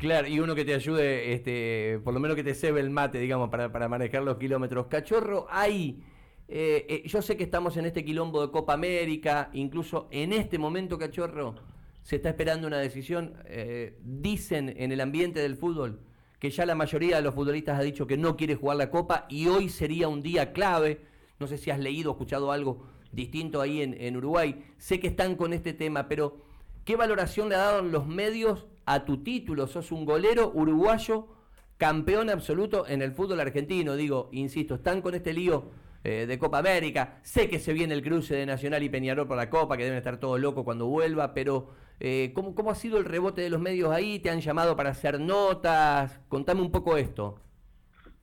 Claro, 0.00 0.26
y 0.26 0.40
uno 0.40 0.54
que 0.54 0.64
te 0.64 0.74
ayude, 0.74 1.32
este, 1.32 2.00
por 2.04 2.12
lo 2.12 2.20
menos 2.20 2.36
que 2.36 2.44
te 2.44 2.54
cebe 2.54 2.80
el 2.80 2.90
mate, 2.90 3.18
digamos, 3.18 3.48
para, 3.48 3.72
para 3.72 3.88
manejar 3.88 4.22
los 4.22 4.36
kilómetros. 4.36 4.86
Cachorro, 4.86 5.46
hay... 5.48 6.02
Eh, 6.48 6.84
eh, 6.88 7.08
yo 7.08 7.22
sé 7.22 7.36
que 7.36 7.44
estamos 7.44 7.78
en 7.78 7.86
este 7.86 8.04
quilombo 8.04 8.44
de 8.44 8.52
Copa 8.52 8.74
América, 8.74 9.48
incluso 9.54 10.08
en 10.10 10.32
este 10.34 10.58
momento, 10.58 10.98
cachorro, 10.98 11.54
se 12.02 12.16
está 12.16 12.30
esperando 12.30 12.66
una 12.66 12.78
decisión. 12.78 13.34
Eh, 13.46 13.96
dicen 14.02 14.74
en 14.76 14.92
el 14.92 15.00
ambiente 15.00 15.40
del 15.40 15.56
fútbol 15.56 16.00
que 16.42 16.50
ya 16.50 16.66
la 16.66 16.74
mayoría 16.74 17.14
de 17.14 17.22
los 17.22 17.36
futbolistas 17.36 17.78
ha 17.78 17.82
dicho 17.84 18.04
que 18.04 18.16
no 18.16 18.36
quiere 18.36 18.56
jugar 18.56 18.76
la 18.76 18.90
Copa 18.90 19.26
y 19.28 19.46
hoy 19.46 19.68
sería 19.68 20.08
un 20.08 20.22
día 20.22 20.52
clave. 20.52 21.00
No 21.38 21.46
sé 21.46 21.56
si 21.56 21.70
has 21.70 21.78
leído 21.78 22.10
o 22.10 22.14
escuchado 22.14 22.50
algo 22.50 22.84
distinto 23.12 23.60
ahí 23.60 23.80
en, 23.80 24.16
Uruguay. 24.16 24.64
Sé 24.76 24.98
que 24.98 25.06
están 25.06 25.36
con 25.36 25.52
este 25.52 25.72
tema, 25.72 26.08
pero 26.08 26.38
¿qué 26.84 26.96
valoración 26.96 27.48
le 27.48 27.54
ha 27.54 27.58
dado 27.58 27.82
los 27.82 28.08
medios 28.08 28.66
a 28.86 29.04
tu 29.04 29.22
título? 29.22 29.68
Sos 29.68 29.92
un 29.92 30.04
golero 30.04 30.50
uruguayo, 30.52 31.28
campeón 31.76 32.28
absoluto 32.28 32.88
en 32.88 33.02
el 33.02 33.12
fútbol 33.12 33.38
argentino. 33.38 33.94
Digo, 33.94 34.28
insisto, 34.32 34.74
están 34.74 35.00
con 35.00 35.14
este 35.14 35.32
lío 35.32 35.70
eh, 36.02 36.26
de 36.26 36.38
Copa 36.40 36.58
América. 36.58 37.20
Sé 37.22 37.48
que 37.48 37.60
se 37.60 37.72
viene 37.72 37.94
el 37.94 38.02
cruce 38.02 38.34
de 38.34 38.46
Nacional 38.46 38.82
y 38.82 38.88
Peñarol 38.88 39.28
por 39.28 39.36
la 39.36 39.48
Copa, 39.48 39.76
que 39.76 39.84
deben 39.84 39.98
estar 39.98 40.18
todos 40.18 40.40
locos 40.40 40.64
cuando 40.64 40.88
vuelva, 40.88 41.34
pero 41.34 41.68
eh, 42.00 42.32
¿cómo, 42.34 42.54
¿cómo, 42.54 42.70
ha 42.70 42.74
sido 42.74 42.98
el 42.98 43.04
rebote 43.04 43.42
de 43.42 43.50
los 43.50 43.60
medios 43.60 43.90
ahí? 43.90 44.18
¿Te 44.18 44.30
han 44.30 44.40
llamado 44.40 44.76
para 44.76 44.90
hacer 44.90 45.20
notas? 45.20 46.20
Contame 46.28 46.60
un 46.60 46.70
poco 46.70 46.96
esto. 46.96 47.38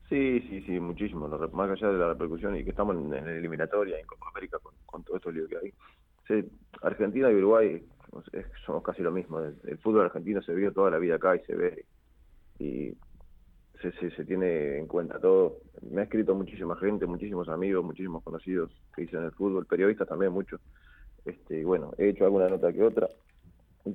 Sí, 0.10 0.42
sí, 0.50 0.62
sí, 0.64 0.80
muchísimo. 0.80 1.28
Más 1.28 1.70
allá 1.70 1.88
de 1.90 2.00
la 2.00 2.10
repercusión 2.10 2.58
y 2.58 2.64
que 2.64 2.72
estamos 2.72 2.96
en, 2.96 3.14
eliminatoria, 3.14 4.00
en 4.00 4.06
Copa 4.08 4.30
América, 4.32 4.58
con, 4.86 5.04
todo 5.04 5.18
esto 5.18 5.32
lío 5.32 5.48
que 5.48 5.58
hay. 5.58 5.74
Argentina 6.82 7.32
y 7.32 7.36
Uruguay 7.36 7.84
somos 8.66 8.84
casi 8.84 9.04
lo 9.04 9.12
mismo. 9.12 9.40
El, 9.40 9.78
fútbol 9.78 10.06
argentino 10.06 10.42
se 10.42 10.54
vio 10.56 10.74
toda 10.74 10.90
la 10.90 10.98
vida 10.98 11.16
acá 11.16 11.36
y 11.36 11.40
se 11.46 11.56
ve. 11.56 11.86
Y 12.58 12.94
se, 13.82 14.12
se, 14.12 14.26
tiene 14.26 14.80
en 14.80 14.88
cuenta 14.88 15.20
todo. 15.20 15.60
Me 15.92 16.02
ha 16.02 16.04
escrito 16.06 16.34
muchísima 16.34 16.76
gente, 16.78 17.06
muchísimos 17.06 17.48
amigos, 17.48 17.86
muchísimos 17.86 18.24
conocidos 18.24 18.72
que 18.96 19.04
dicen 19.04 19.24
el 19.24 19.32
fútbol, 19.32 19.68
periodistas 19.68 20.08
también 20.08 20.32
muchos. 20.32 20.60
Este, 21.24 21.64
bueno, 21.64 21.92
he 22.00 22.10
hecho 22.10 22.26
alguna 22.26 22.50
nota 22.50 22.74
que 22.74 22.84
otra 22.84 23.08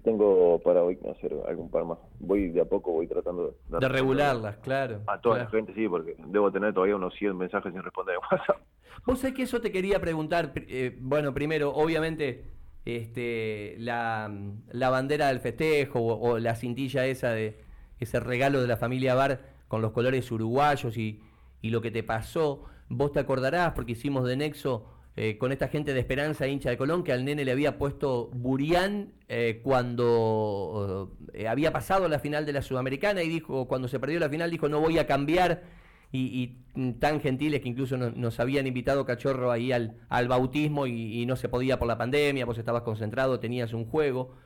tengo 0.00 0.58
para 0.60 0.82
hoy 0.82 0.98
hacer 1.10 1.34
algún 1.46 1.70
par 1.70 1.84
más. 1.84 1.98
Voy 2.20 2.48
de 2.48 2.60
a 2.60 2.64
poco, 2.64 2.92
voy 2.92 3.06
tratando 3.06 3.54
de, 3.68 3.88
regularlas, 3.88 4.56
claro. 4.58 5.00
A 5.06 5.20
toda 5.20 5.38
la 5.38 5.46
gente, 5.46 5.74
sí, 5.74 5.88
porque 5.88 6.16
debo 6.26 6.50
tener 6.50 6.72
todavía 6.72 6.96
unos 6.96 7.14
100 7.14 7.36
mensajes 7.36 7.72
sin 7.72 7.82
responder 7.82 8.16
de 8.16 8.18
WhatsApp. 8.18 8.58
Vos 9.06 9.18
sabés 9.18 9.34
que 9.34 9.42
eso 9.42 9.60
te 9.60 9.70
quería 9.70 10.00
preguntar. 10.00 10.52
Eh, 10.54 10.96
bueno, 11.00 11.34
primero, 11.34 11.70
obviamente, 11.74 12.44
este, 12.84 13.76
la, 13.78 14.32
la 14.70 14.90
bandera 14.90 15.28
del 15.28 15.40
festejo 15.40 16.00
o, 16.00 16.38
la 16.38 16.54
cintilla 16.54 17.06
esa 17.06 17.30
de 17.30 17.60
ese 18.00 18.20
regalo 18.20 18.60
de 18.60 18.68
la 18.68 18.76
familia 18.76 19.14
Bar 19.14 19.40
con 19.68 19.82
los 19.82 19.92
colores 19.92 20.30
uruguayos 20.30 20.96
y, 20.96 21.22
y 21.60 21.70
lo 21.70 21.80
que 21.80 21.90
te 21.90 22.02
pasó. 22.02 22.64
Vos 22.88 23.12
te 23.12 23.20
acordarás, 23.20 23.72
porque 23.72 23.92
hicimos 23.92 24.26
de 24.26 24.36
Nexo 24.36 24.86
eh, 25.16 25.38
con 25.38 25.52
esta 25.52 25.68
gente 25.68 25.94
de 25.94 26.00
Esperanza, 26.00 26.48
hincha 26.48 26.70
de 26.70 26.76
Colón, 26.76 27.04
que 27.04 27.12
al 27.12 27.24
nene 27.24 27.44
le 27.44 27.52
había 27.52 27.78
puesto 27.78 28.30
Burián 28.32 29.12
eh, 29.28 29.60
cuando 29.62 31.16
eh, 31.32 31.46
había 31.46 31.72
pasado 31.72 32.08
la 32.08 32.18
final 32.18 32.44
de 32.44 32.52
la 32.52 32.62
Sudamericana 32.62 33.22
y 33.22 33.28
dijo, 33.28 33.68
cuando 33.68 33.86
se 33.86 34.00
perdió 34.00 34.18
la 34.18 34.28
final, 34.28 34.50
dijo, 34.50 34.68
no 34.68 34.80
voy 34.80 34.98
a 34.98 35.06
cambiar. 35.06 35.84
Y, 36.16 36.58
tan 37.00 37.20
gentiles 37.20 37.60
que 37.60 37.68
incluso 37.68 37.96
nos, 37.96 38.38
habían 38.38 38.68
invitado 38.68 39.04
cachorro 39.04 39.50
ahí 39.50 39.72
al, 39.72 39.96
al 40.08 40.28
bautismo 40.28 40.86
y, 40.86 41.26
no 41.26 41.34
se 41.34 41.48
podía 41.48 41.76
por 41.76 41.88
la 41.88 41.98
pandemia, 41.98 42.46
vos 42.46 42.58
estabas 42.58 42.82
concentrado, 42.82 43.40
tenías 43.40 43.72
un 43.72 43.84
juego. 43.84 44.36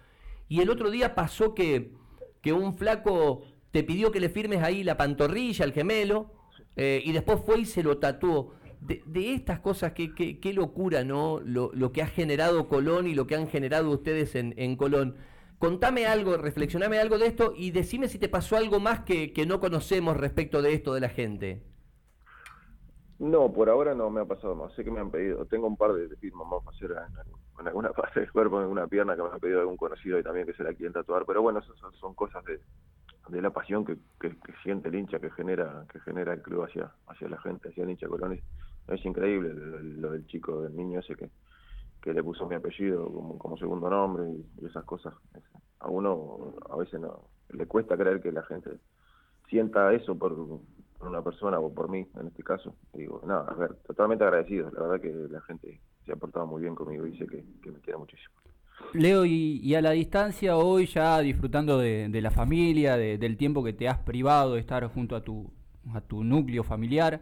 Y 0.49 0.61
el 0.61 0.71
otro 0.71 0.91
día 0.91 1.15
pasó 1.15 1.55
que, 1.55 1.93
que 2.41 2.55
un 2.55 2.75
flaco 2.75 3.43
te 3.71 3.83
pidió 3.85 4.11
que 4.11 4.21
le 4.21 4.31
firmes 4.31 4.63
ahí 4.63 4.83
la 4.83 4.97
pantorrilla, 4.97 5.67
el 5.67 5.75
gemelo, 5.75 6.33
y 6.77 7.13
después 7.13 7.41
fue 7.45 7.61
y 7.61 7.65
se 7.67 7.83
lo 7.83 7.99
tatuó 7.99 8.55
de, 8.81 9.35
estas 9.35 9.61
cosas, 9.61 9.93
qué, 9.93 10.15
qué, 10.15 10.53
locura, 10.53 11.05
¿no? 11.05 11.41
Lo, 11.41 11.71
lo, 11.75 11.93
que 11.93 12.03
ha 12.03 12.07
generado 12.07 12.69
Colón 12.69 13.07
y 13.07 13.15
lo 13.15 13.27
que 13.27 13.35
han 13.35 13.49
generado 13.49 13.91
ustedes 13.91 14.35
en, 14.35 14.55
en 14.57 14.77
Colón. 14.77 15.17
Contame 15.59 16.07
algo, 16.07 16.37
reflexioname 16.37 16.99
algo 16.99 17.19
de 17.19 17.27
esto 17.27 17.53
y 17.57 17.73
decime 17.73 18.09
si 18.09 18.19
te 18.19 18.29
pasó 18.29 18.57
algo 18.57 18.79
más 18.79 19.01
que, 19.01 19.33
que 19.33 19.45
no 19.45 19.59
conocemos 19.59 20.17
respecto 20.17 20.63
de 20.63 20.73
esto 20.73 20.95
de 20.95 21.01
la 21.01 21.09
gente. 21.09 21.63
No, 23.19 23.53
por 23.53 23.69
ahora 23.69 23.95
no 23.95 24.11
me 24.11 24.21
ha 24.21 24.25
pasado 24.25 24.55
más. 24.55 24.73
Sé 24.75 24.85
que 24.85 24.93
me 24.93 25.01
han 25.01 25.11
pedido, 25.11 25.45
tengo 25.47 25.67
un 25.67 25.77
par 25.77 25.93
de, 25.93 26.09
firmas 26.17 26.47
más 26.47 26.63
para 26.63 26.77
hacer 26.77 26.93
en, 27.59 27.67
alguna 27.67 27.91
parte 27.93 28.21
del 28.21 28.31
cuerpo, 28.31 28.57
en 28.59 28.63
alguna 28.63 28.87
pierna 28.87 29.17
que 29.17 29.23
me 29.23 29.29
ha 29.29 29.39
pedido 29.39 29.61
algún 29.61 29.77
conocido 29.77 30.19
y 30.19 30.23
también 30.23 30.47
que 30.47 30.55
se 30.55 30.63
la 30.63 30.73
quieren 30.73 30.93
tatuar. 30.93 31.25
Pero 31.27 31.43
bueno, 31.43 31.59
esas 31.59 31.77
son, 31.99 32.15
cosas 32.15 32.45
de, 32.45 32.61
de 33.29 33.43
la 33.43 33.51
pasión 33.51 33.85
que, 33.85 33.97
que, 34.21 34.37
siente 34.63 34.89
el 34.89 34.95
hincha, 34.95 35.19
que 35.19 35.31
genera 35.31 35.85
que 35.93 36.01
genera 36.01 36.33
el 36.33 36.43
club 36.43 36.65
hacia 36.65 36.93
hacia 37.07 37.29
la 37.29 37.41
gente, 37.41 37.69
hacia 37.69 37.85
el 37.85 37.91
hincha 37.91 38.09
Colón 38.09 38.41
es 38.89 39.05
increíble 39.05 39.53
lo, 39.53 40.13
del 40.13 40.27
chico, 40.27 40.63
del 40.63 40.75
niño 40.75 41.01
ese 41.01 41.15
que, 41.15 41.31
le 42.13 42.23
puso 42.23 42.49
mi 42.49 42.55
apellido 42.55 43.05
como, 43.13 43.37
como 43.37 43.59
segundo 43.59 43.91
nombre 43.91 44.25
y, 44.31 44.67
esas 44.67 44.83
cosas. 44.85 45.13
A 45.81 45.89
uno 45.89 46.55
a 46.71 46.77
veces 46.77 46.99
no 47.01 47.29
le 47.51 47.67
cuesta 47.67 47.97
creer 47.97 48.21
que 48.21 48.33
la 48.33 48.43
gente 48.45 48.71
sienta 49.49 49.93
eso 49.93 50.19
por, 50.19 50.35
una 51.01 51.23
persona 51.23 51.59
o 51.61 51.73
por 51.73 51.89
mí 51.89 52.07
en 52.19 52.27
este 52.29 52.43
caso. 52.43 52.75
digo, 52.93 53.21
nada, 53.27 53.47
a 53.49 53.55
ver, 53.55 53.75
totalmente 53.87 54.25
agradecido. 54.25 54.71
La 54.71 54.83
verdad 54.83 55.01
que 55.01 55.13
la 55.13 55.41
gente 55.43 55.81
se 56.05 56.13
ha 56.13 56.17
portado 56.17 56.47
muy 56.47 56.63
bien 56.63 56.75
conmigo 56.75 57.07
y 57.07 57.17
sé 57.19 57.27
que, 57.27 57.45
me 57.71 57.81
quiere 57.81 57.99
muchísimo. 57.99 58.35
Leo, 58.95 59.25
y, 59.25 59.75
a 59.75 59.83
la 59.83 59.91
distancia, 59.91 60.57
hoy 60.57 60.87
ya 60.87 61.19
disfrutando 61.21 61.79
de, 61.79 62.21
la 62.21 62.31
familia, 62.31 62.97
del 62.97 63.37
tiempo 63.37 63.63
que 63.63 63.73
te 63.73 63.89
has 63.89 63.99
privado 63.99 64.55
de 64.55 64.61
estar 64.61 64.87
junto 64.87 65.15
a 65.15 65.23
tu, 65.23 65.51
a 65.93 66.01
tu 66.01 66.25
núcleo 66.25 66.65
familiar, 66.65 67.21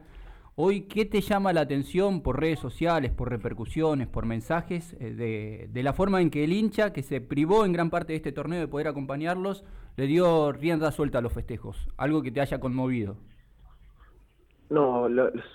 Hoy, 0.58 0.88
¿qué 0.88 1.04
te 1.04 1.20
llama 1.20 1.52
la 1.52 1.60
atención 1.60 2.22
por 2.22 2.40
redes 2.40 2.58
sociales, 2.58 3.12
por 3.12 3.28
repercusiones, 3.28 4.08
por 4.08 4.24
mensajes, 4.24 4.96
eh, 4.98 5.68
de, 5.70 5.82
la 5.82 5.92
forma 5.92 6.22
en 6.22 6.30
que 6.30 6.44
el 6.44 6.54
hincha, 6.54 6.94
que 6.94 7.02
se 7.02 7.20
privó 7.20 7.66
en 7.66 7.74
gran 7.74 7.90
parte 7.90 8.14
de 8.14 8.16
este 8.16 8.32
torneo 8.32 8.60
de 8.60 8.66
poder 8.66 8.88
acompañarlos, 8.88 9.64
le 9.98 10.06
dio 10.06 10.52
rienda 10.52 10.90
suelta 10.92 11.18
a 11.18 11.20
los 11.20 11.34
festejos? 11.34 11.86
Algo 11.98 12.22
que 12.22 12.32
te 12.32 12.40
haya 12.40 12.58
conmovido. 12.58 13.18
No, 14.70 15.06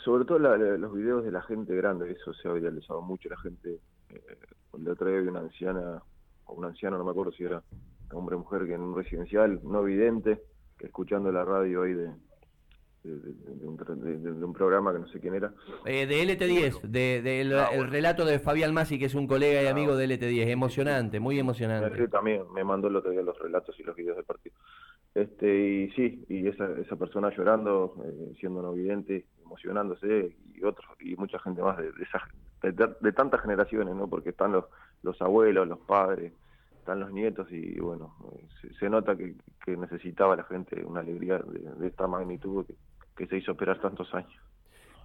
sobre 0.03 0.25
todo 0.25 0.37
los 0.37 0.93
videos 0.93 1.23
de 1.23 1.31
la 1.31 1.41
gente 1.41 1.75
grande, 1.75 2.11
eso 2.11 2.31
se 2.35 2.47
ha 2.47 2.53
viralizado 2.53 3.01
mucho. 3.01 3.27
La 3.27 3.37
gente, 3.37 3.79
eh, 4.09 4.37
cuando 4.71 4.93
otra 4.93 5.07
vez 5.07 5.27
una 5.27 5.41
anciana, 5.41 6.01
o 6.45 6.53
un 6.53 6.65
anciano, 6.65 6.97
no 6.97 7.03
me 7.03 7.11
acuerdo 7.11 7.31
si 7.33 7.43
era 7.43 7.61
hombre 8.13 8.35
o 8.35 8.39
mujer, 8.39 8.65
que 8.65 8.73
en 8.73 8.81
un 8.81 8.95
residencial, 8.95 9.59
no 9.63 9.81
evidente, 9.81 10.41
que 10.77 10.87
escuchando 10.87 11.31
la 11.31 11.45
radio 11.45 11.83
ahí 11.83 11.93
de, 11.93 12.11
de, 13.03 13.65
un, 13.65 14.53
programa 14.53 14.93
que 14.93 14.99
no 14.99 15.07
sé 15.07 15.19
quién 15.19 15.35
era. 15.35 15.53
Eh, 15.85 16.05
de 16.05 16.23
LT10, 16.23 16.81
de, 16.81 17.41
el, 17.41 17.57
ah, 17.57 17.69
relato 17.89 18.25
de 18.25 18.39
Fabián 18.39 18.73
Masi, 18.73 18.99
que 18.99 19.05
es 19.05 19.15
un 19.15 19.27
colega 19.27 19.63
y 19.63 19.67
ah, 19.67 19.71
amigo 19.71 19.95
de 19.95 20.07
LT10. 20.07 20.49
Emocionante, 20.49 21.19
muy 21.19 21.39
emocionante. 21.39 22.07
también 22.07 22.43
me 22.53 22.63
mandó 22.63 22.87
el 22.87 22.95
otro 22.95 23.11
día 23.11 23.21
los 23.21 23.37
relatos 23.39 23.79
y 23.79 23.83
los 23.83 23.95
videos 23.95 24.17
del 24.17 24.25
partido. 24.25 24.55
Este, 25.13 25.47
y 25.47 25.91
sí, 25.91 26.25
y 26.29 26.47
esa, 26.47 26.69
esa 26.79 26.95
persona 26.95 27.29
llorando, 27.35 27.95
eh, 28.05 28.33
siendo 28.39 28.61
no 28.61 28.73
vidente, 28.73 29.25
emocionándose, 29.43 30.35
y 30.55 30.63
otros, 30.63 30.85
y 30.99 31.15
mucha 31.15 31.37
gente 31.39 31.61
más 31.61 31.77
de, 31.77 31.91
de, 32.71 32.95
de, 32.99 33.11
tantas 33.11 33.41
generaciones, 33.41 33.93
¿no? 33.95 34.07
Porque 34.07 34.29
están 34.29 34.53
los, 34.53 34.65
los 35.03 35.21
abuelos, 35.21 35.67
los 35.67 35.79
padres, 35.79 36.31
están 36.79 36.99
los 36.99 37.11
nietos 37.11 37.47
y 37.51 37.79
bueno, 37.79 38.15
se, 38.79 38.89
nota 38.89 39.15
que, 39.15 39.35
que, 39.63 39.77
necesitaba 39.77 40.35
la 40.35 40.43
gente 40.45 40.83
una 40.83 41.01
alegría 41.01 41.39
de, 41.39 41.87
esta 41.87 42.07
magnitud 42.07 42.65
que, 42.65 42.73
que, 43.15 43.27
se 43.27 43.37
hizo 43.37 43.51
esperar 43.51 43.79
tantos 43.79 44.11
años. 44.15 44.33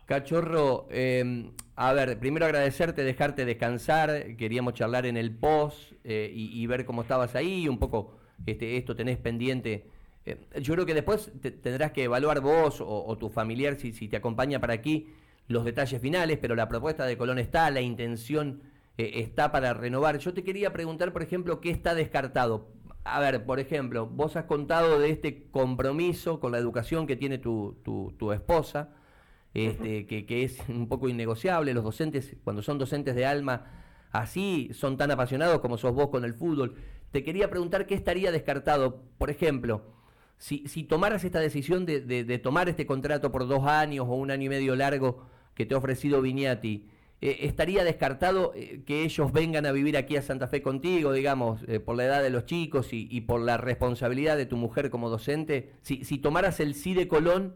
Cachorro, 0.07 0.87
eh, 0.89 1.51
a 1.75 1.93
ver, 1.93 2.19
primero 2.19 2.47
agradecerte, 2.47 3.03
dejarte 3.03 3.45
descansar, 3.45 4.37
queríamos 4.37 4.75
charlar 4.75 5.05
en 5.05 5.17
el 5.17 5.37
post 5.37 5.93
eh, 6.05 6.31
y, 6.33 6.65
ver 6.69 6.87
cómo 6.87 7.03
estabas 7.03 7.35
ahí, 7.35 7.69
un 7.69 7.79
poco 7.79 8.17
este, 8.47 8.77
esto 8.77 8.95
tenés 8.95 9.19
pendiente. 9.19 9.91
Eh, 10.27 10.39
yo 10.61 10.75
creo 10.75 10.85
que 10.85 10.95
después 10.95 11.33
tendrás 11.63 11.93
que 11.93 12.05
evaluar 12.05 12.41
vos 12.41 12.81
o, 12.81 13.07
o 13.07 13.17
tu 13.17 13.29
familiar 13.31 13.77
si, 13.77 13.93
si 13.93 14.09
te 14.09 14.17
acompaña 14.17 14.61
para 14.61 14.75
aquí 14.75 15.09
los 15.49 15.65
detalles 15.65 16.01
finales, 16.01 16.39
pero 16.41 16.55
la 16.55 16.69
propuesta 16.69 17.07
de 17.07 17.17
Colón 17.17 17.39
está, 17.39 17.71
la 17.71 17.81
intención 17.81 18.63
eh, 18.99 19.13
está 19.17 19.53
para 19.53 19.75
renovar. 19.75 20.19
Yo 20.19 20.35
te 20.35 20.43
quería 20.43 20.73
preguntar, 20.73 21.13
por 21.13 21.23
ejemplo, 21.23 21.61
qué 21.61 21.71
está 21.71 21.95
descartado. 21.95 22.69
A 23.05 23.21
ver, 23.21 23.45
por 23.45 23.61
ejemplo, 23.61 24.07
vos 24.07 24.37
has 24.37 24.47
contado 24.47 24.99
de 24.99 25.11
este 25.11 25.49
compromiso 25.51 26.41
con 26.41 26.53
la 26.53 26.59
educación 26.59 27.07
que 27.07 27.15
tiene 27.15 27.39
tu, 27.39 27.77
tu, 27.85 28.33
esposa, 28.33 28.95
este, 29.55 30.07
que, 30.07 30.27
que, 30.27 30.43
es 30.43 30.59
un 30.69 30.89
poco 30.89 31.09
innegociable. 31.09 31.73
Los 31.73 31.85
docentes, 31.85 32.37
cuando 32.43 32.63
son 32.63 32.79
docentes 32.79 33.15
de 33.15 33.25
alma, 33.25 33.67
así 34.11 34.71
son 34.73 34.97
tan 34.97 35.13
apasionados 35.13 35.61
como 35.61 35.79
sos 35.79 35.95
vos 35.95 36.09
con 36.09 36.25
el 36.25 36.35
fútbol. 36.35 36.75
Te 37.13 37.23
quería 37.23 37.49
preguntar 37.49 37.87
qué 37.87 37.95
estaría 37.95 38.33
descartado. 38.33 39.05
Por 39.19 39.31
ejemplo, 39.31 39.96
si, 40.39 40.85
tomaras 40.85 41.25
esta 41.25 41.41
decisión 41.41 41.87
de, 41.87 42.41
tomar 42.43 42.69
este 42.69 42.87
contrato 42.87 43.33
por 43.33 43.47
dos 43.49 43.67
años 43.67 44.07
o 44.09 44.15
un 44.15 44.31
año 44.31 44.47
y 44.47 44.49
medio 44.49 44.77
largo 44.77 45.27
que 45.55 45.67
te 45.67 45.75
ha 45.75 45.79
ofrecido 45.79 46.21
Viñati, 46.21 46.87
eh, 47.23 47.39
estaría 47.41 47.83
descartado 47.83 48.53
eh, 48.55 48.83
que 48.85 49.03
ellos 49.03 49.33
vengan 49.33 49.65
a 49.65 49.73
vivir 49.73 49.97
aquí 49.97 50.17
a 50.17 50.23
Santa 50.23 50.49
Fe 50.49 50.61
contigo, 50.61 51.13
digamos, 51.13 51.65
eh, 51.67 51.81
por 51.81 51.97
la 51.97 52.05
edad 52.05 52.23
de 52.23 52.29
los 52.29 52.45
chicos 52.45 52.91
y, 52.93 53.21
por 53.23 53.41
la 53.41 53.57
responsabilidad 53.57 54.37
de 54.37 54.45
tu 54.45 54.57
mujer 54.57 54.91
como 54.91 55.09
docente. 55.09 55.73
Si, 55.81 56.19
tomaras 56.19 56.61
el 56.61 56.75
sí 56.75 56.93
de 56.93 57.09
Colón, 57.09 57.55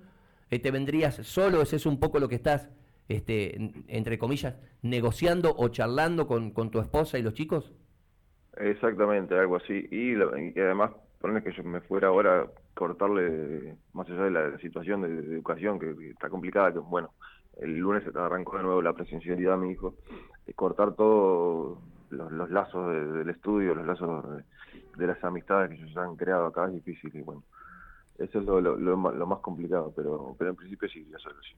¿te 0.49 0.71
vendrías 0.71 1.17
solo? 1.17 1.61
¿Ese 1.61 1.77
es 1.77 1.85
un 1.85 2.01
poco 2.01 2.19
lo 2.21 2.29
que 2.29 2.37
estás, 2.37 2.71
este, 3.09 3.73
entre 3.89 4.19
comillas, 4.19 4.57
negociando 4.81 5.55
o 5.57 5.69
charlando 5.69 6.27
con, 6.27 6.71
tu 6.71 6.81
esposa 6.81 7.19
y 7.19 7.23
los 7.23 7.35
chicos? 7.35 7.75
Exactamente, 8.57 9.39
algo 9.39 9.57
así. 9.57 9.87
Y, 9.91 10.15
además, 10.59 10.93
ponerle 11.21 11.43
que 11.43 11.55
yo 11.55 11.63
me 11.65 11.83
fuera 11.83 12.09
ahora 12.09 12.51
cortarle, 12.75 13.77
más 13.93 14.09
allá 14.09 14.25
de 14.25 14.31
la, 14.31 14.59
situación 14.59 15.03
de, 15.03 15.35
educación 15.35 15.79
que, 15.79 16.11
está 16.11 16.29
complicada, 16.29 16.73
que 16.73 16.79
bueno, 16.79 17.11
el 17.61 17.77
lunes 17.77 18.05
arrancó 18.15 18.57
de 18.57 18.63
nuevo 18.63 18.83
la 18.83 18.93
presencialidad 18.93 19.59
mi 19.59 19.73
hijo, 19.73 19.95
de 20.47 20.55
cortar 20.55 20.95
todos 20.95 21.79
los, 22.11 22.51
lazos 22.51 22.93
del 23.15 23.29
estudio, 23.29 23.75
los 23.75 23.87
lazos 23.87 24.25
de, 24.97 25.07
las 25.07 25.23
amistades 25.25 25.71
que 25.71 25.93
se 25.93 25.99
han 25.99 26.17
creado 26.17 26.47
acá 26.47 26.67
es 26.67 26.75
difícil 26.75 27.15
y 27.15 27.23
bueno, 27.23 27.43
eso 28.19 28.39
es 28.39 28.45
lo, 28.45 28.97
más 28.97 29.39
complicado, 29.41 29.93
pero, 29.95 30.35
pero 30.39 30.51
en 30.51 30.57
principio 30.57 30.89
sí, 30.89 31.07
solo 31.19 31.37
sí. 31.43 31.55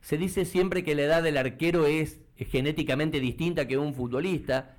Se 0.00 0.16
dice 0.16 0.44
siempre 0.44 0.84
que 0.84 0.94
la 0.94 1.02
edad 1.02 1.22
del 1.22 1.36
arquero 1.36 1.86
es 1.86 2.20
genéticamente 2.36 3.18
distinta 3.18 3.66
que 3.66 3.76
un 3.76 3.92
futbolista. 3.92 4.76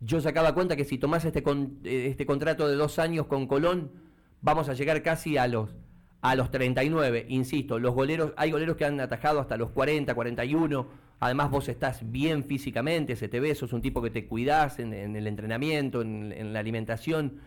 Yo 0.00 0.20
sacaba 0.20 0.52
cuenta 0.52 0.76
que 0.76 0.84
si 0.84 0.98
tomás 0.98 1.24
este, 1.24 1.42
este 1.84 2.26
contrato 2.26 2.68
de 2.68 2.76
dos 2.76 2.98
años 2.98 3.26
con 3.26 3.46
Colón, 3.46 3.90
vamos 4.46 4.68
a 4.68 4.74
llegar 4.74 5.02
casi 5.02 5.36
a 5.36 5.48
los 5.48 5.74
a 6.22 6.34
los 6.34 6.50
39, 6.50 7.26
insisto, 7.28 7.78
los 7.78 7.94
goleros, 7.94 8.32
hay 8.36 8.50
goleros 8.50 8.76
que 8.76 8.84
han 8.84 8.98
atajado 9.00 9.38
hasta 9.38 9.56
los 9.56 9.70
40, 9.70 10.12
41, 10.14 10.88
además 11.20 11.50
vos 11.50 11.68
estás 11.68 12.10
bien 12.10 12.42
físicamente, 12.44 13.14
se 13.14 13.28
te 13.28 13.38
ve, 13.38 13.54
sos 13.54 13.72
un 13.72 13.82
tipo 13.82 14.02
que 14.02 14.10
te 14.10 14.26
cuidás 14.26 14.80
en, 14.80 14.92
el 14.92 15.26
entrenamiento, 15.26 16.02
en, 16.02 16.52
la 16.52 16.58
alimentación. 16.58 17.40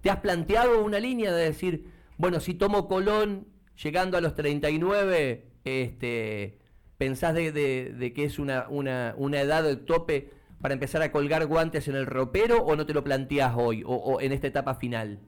¿Te 0.00 0.08
has 0.08 0.20
planteado 0.20 0.82
una 0.82 0.98
línea 0.98 1.32
de 1.32 1.44
decir, 1.44 1.90
bueno, 2.16 2.40
si 2.40 2.54
tomo 2.54 2.88
Colón 2.88 3.48
llegando 3.82 4.16
a 4.16 4.22
los 4.22 4.34
39, 4.34 5.44
este, 5.64 6.58
¿pensás 6.96 7.34
de, 7.34 7.52
de, 7.52 8.12
que 8.14 8.24
es 8.24 8.38
una, 8.38 8.66
una, 8.68 9.40
edad 9.40 9.62
de 9.62 9.76
tope 9.76 10.30
para 10.60 10.72
empezar 10.72 11.02
a 11.02 11.12
colgar 11.12 11.44
guantes 11.46 11.86
en 11.88 11.96
el 11.96 12.06
ropero 12.06 12.62
o 12.62 12.76
no 12.76 12.86
te 12.86 12.94
lo 12.94 13.04
planteás 13.04 13.54
hoy 13.56 13.82
o 13.84 14.20
en 14.22 14.32
esta 14.32 14.46
etapa 14.46 14.76
final? 14.76 15.18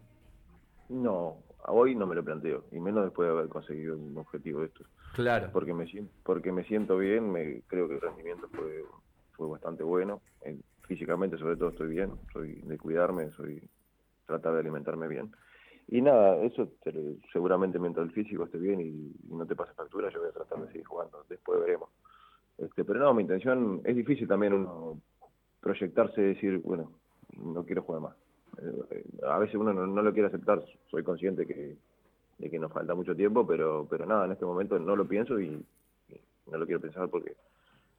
No, 0.95 1.43
hoy 1.67 1.97
no 1.97 2.07
me 2.07 2.15
lo 2.15 2.25
planteo, 2.25 2.65
y 2.71 2.79
menos 2.79 3.05
después 3.05 3.27
de 3.27 3.33
haber 3.33 3.49
conseguido 3.49 3.97
un 3.97 4.17
objetivo 4.17 4.61
de 4.61 4.67
estos. 4.67 4.87
Claro. 5.15 5.51
Porque 5.53 5.75
me, 5.75 5.87
porque 6.23 6.53
me 6.53 6.65
siento 6.65 6.99
bien, 6.99 7.33
me, 7.33 7.63
creo 7.67 7.89
que 7.89 7.95
el 7.95 8.01
rendimiento 8.01 8.49
fue, 8.49 8.85
fue 9.33 9.49
bastante 9.49 9.83
bueno. 9.83 10.23
Físicamente, 10.87 11.39
sobre 11.39 11.57
todo, 11.57 11.71
estoy 11.71 11.89
bien, 11.89 12.13
soy 12.33 12.61
de 12.61 12.79
cuidarme, 12.79 13.31
soy 13.31 13.69
tratar 14.27 14.53
de 14.53 14.61
alimentarme 14.61 15.09
bien. 15.09 15.35
Y 15.89 16.01
nada, 16.01 16.37
eso 16.43 16.71
seguramente 17.33 17.79
mientras 17.79 18.07
el 18.07 18.13
físico 18.13 18.45
esté 18.45 18.59
bien 18.59 18.81
y, 18.81 19.35
no 19.35 19.47
te 19.47 19.57
pase 19.57 19.75
factura, 19.75 20.11
yo 20.11 20.21
voy 20.21 20.29
a 20.29 20.33
tratar 20.33 20.61
de 20.61 20.69
seguir 20.69 20.87
jugando. 20.87 21.25
Después 21.29 21.61
veremos. 21.61 21.89
Este, 22.59 22.85
pero 22.85 23.01
no, 23.01 23.15
mi 23.15 23.23
intención 23.23 23.81
es 23.85 23.97
difícil 23.97 24.29
también 24.29 24.53
uno 24.53 25.01
proyectarse 25.61 26.21
y 26.21 26.35
decir, 26.35 26.59
bueno, 26.59 26.93
no 27.37 27.65
quiero 27.65 27.83
jugar 27.83 28.03
más. 28.03 28.24
Eh, 28.63 29.05
a 29.29 29.39
veces 29.39 29.57
uno 29.57 29.73
no, 29.73 30.03
lo 30.03 30.13
quiere 30.13 30.29
aceptar, 30.29 30.63
soy 30.91 31.03
consciente 31.03 31.47
que, 31.47 31.77
de 32.39 32.51
que 32.51 32.59
nos 32.59 32.73
falta 32.73 32.95
mucho 32.95 33.15
tiempo, 33.15 33.47
pero, 33.47 33.87
pero 33.89 34.07
nada, 34.07 34.27
en 34.27 34.33
este 34.33 34.45
momento 34.45 34.79
no 34.79 34.97
lo 34.97 35.07
pienso 35.07 35.41
y, 35.41 35.65
no 36.51 36.59
lo 36.59 36.67
quiero 36.67 36.81
pensar 36.81 37.09
porque, 37.09 37.35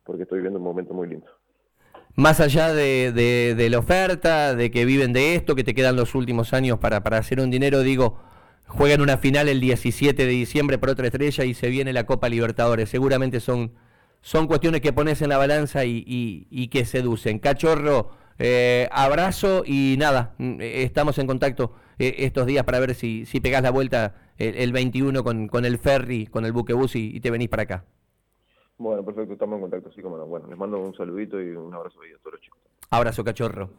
porque 0.04 0.24
estoy 0.24 0.38
viviendo 0.38 0.60
un 0.60 0.66
momento 0.66 0.94
muy 0.94 1.08
lindo. 1.08 1.26
Más 2.16 2.40
allá 2.40 2.74
de, 2.74 3.68
la 3.70 3.80
oferta, 3.80 4.56
de 4.56 4.72
que 4.72 4.86
viven 4.86 5.14
de 5.14 5.36
esto, 5.36 5.56
que 5.56 5.64
te 5.64 5.74
quedan 5.74 5.96
los 5.96 6.16
últimos 6.16 6.54
años 6.54 6.80
para, 6.80 7.04
para 7.04 7.18
hacer 7.18 7.40
un 7.40 7.50
dinero, 7.50 7.82
digo, 7.82 8.20
juegan 8.68 9.02
una 9.02 9.18
final 9.18 9.50
el 9.50 9.60
17 9.60 10.26
de 10.26 10.32
diciembre 10.32 10.78
por 10.78 10.90
otra 10.90 11.08
estrella 11.08 11.44
y 11.44 11.54
se 11.54 11.70
viene 11.70 11.92
la 11.92 12.06
Copa 12.06 12.30
Libertadores. 12.30 12.90
Seguramente 12.90 13.40
son, 13.40 13.74
son 14.22 14.48
cuestiones 14.48 14.82
que 14.82 14.94
pones 14.94 15.22
en 15.22 15.30
la 15.30 15.38
balanza 15.38 15.84
y, 15.84 16.04
y 16.08 16.68
que 16.70 16.86
seducen. 16.86 17.40
Cachorro, 17.40 18.12
eh, 18.38 18.90
abrazo 18.92 19.64
y 19.66 19.96
nada, 19.98 20.36
mm, 20.38 20.62
eh, 20.62 20.84
estamos 20.84 21.18
en 21.20 21.28
contacto 21.28 21.74
eh, 21.98 22.16
estos 22.20 22.46
días 22.46 22.66
para 22.66 22.80
ver 22.80 22.94
si, 22.94 23.26
si 23.26 23.40
pegás 23.40 23.64
la 23.64 23.72
vuelta 23.72 24.16
el, 24.38 24.74
21 24.74 25.24
con, 25.24 25.48
con, 25.48 25.64
el 25.64 25.78
ferry, 25.78 26.28
con 26.28 26.46
el 26.46 26.52
buquebús 26.52 26.96
y, 26.98 27.16
y 27.16 27.22
te 27.22 27.32
venís 27.32 27.48
para 27.48 27.64
acá. 27.64 27.86
Bueno, 28.78 29.06
perfecto, 29.06 29.34
estamos 29.34 29.56
en 29.56 29.62
contacto, 29.62 29.90
así 29.90 30.02
como 30.02 30.18
no. 30.18 30.26
Bueno, 30.26 30.48
les 30.48 30.58
mando 30.58 30.78
un 30.78 30.94
saludito 30.94 31.42
y 31.42 31.52
un 31.52 31.74
abrazo 31.74 32.00
a 32.02 32.20
todos 32.20 32.34
los 32.34 32.42
chicos. 32.42 32.60
Abrazo, 32.90 33.24
cachorro. 33.24 33.70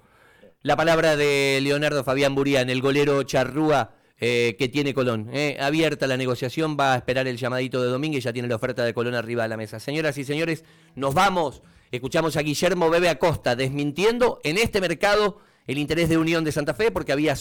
La 0.62 0.74
palabra 0.74 1.16
de 1.16 1.60
Leonardo 1.62 2.02
Fabián 2.02 2.34
Burián, 2.34 2.70
el 2.70 2.80
golero 2.80 3.22
charrúa 3.24 3.92
que 4.18 4.70
tiene 4.72 4.94
Colón. 4.94 5.30
abierta 5.60 6.06
la 6.06 6.16
negociación, 6.16 6.78
va 6.80 6.94
a 6.94 6.96
esperar 6.96 7.26
el 7.26 7.36
llamadito 7.36 7.82
de 7.82 7.90
Domínguez, 7.90 8.24
ya 8.24 8.32
tiene 8.32 8.48
la 8.48 8.56
oferta 8.56 8.82
de 8.82 8.94
Colón 8.94 9.14
arriba 9.14 9.42
de 9.42 9.50
la 9.50 9.58
mesa. 9.58 9.78
Señoras 9.78 10.16
y 10.16 10.24
señores, 10.24 10.64
nos 10.94 11.12
vamos. 11.12 11.62
Escuchamos 11.90 12.36
a 12.36 12.42
Guillermo 12.42 12.90
Bebe 12.90 13.08
Acosta 13.08 13.54
desmintiendo 13.54 14.40
en 14.42 14.58
este 14.58 14.80
mercado 14.80 15.38
el 15.66 15.78
interés 15.78 16.08
de 16.08 16.18
Unión 16.18 16.44
de 16.44 16.52
Santa 16.52 16.74
Fe 16.74 16.90
porque 16.90 17.12
había 17.12 17.34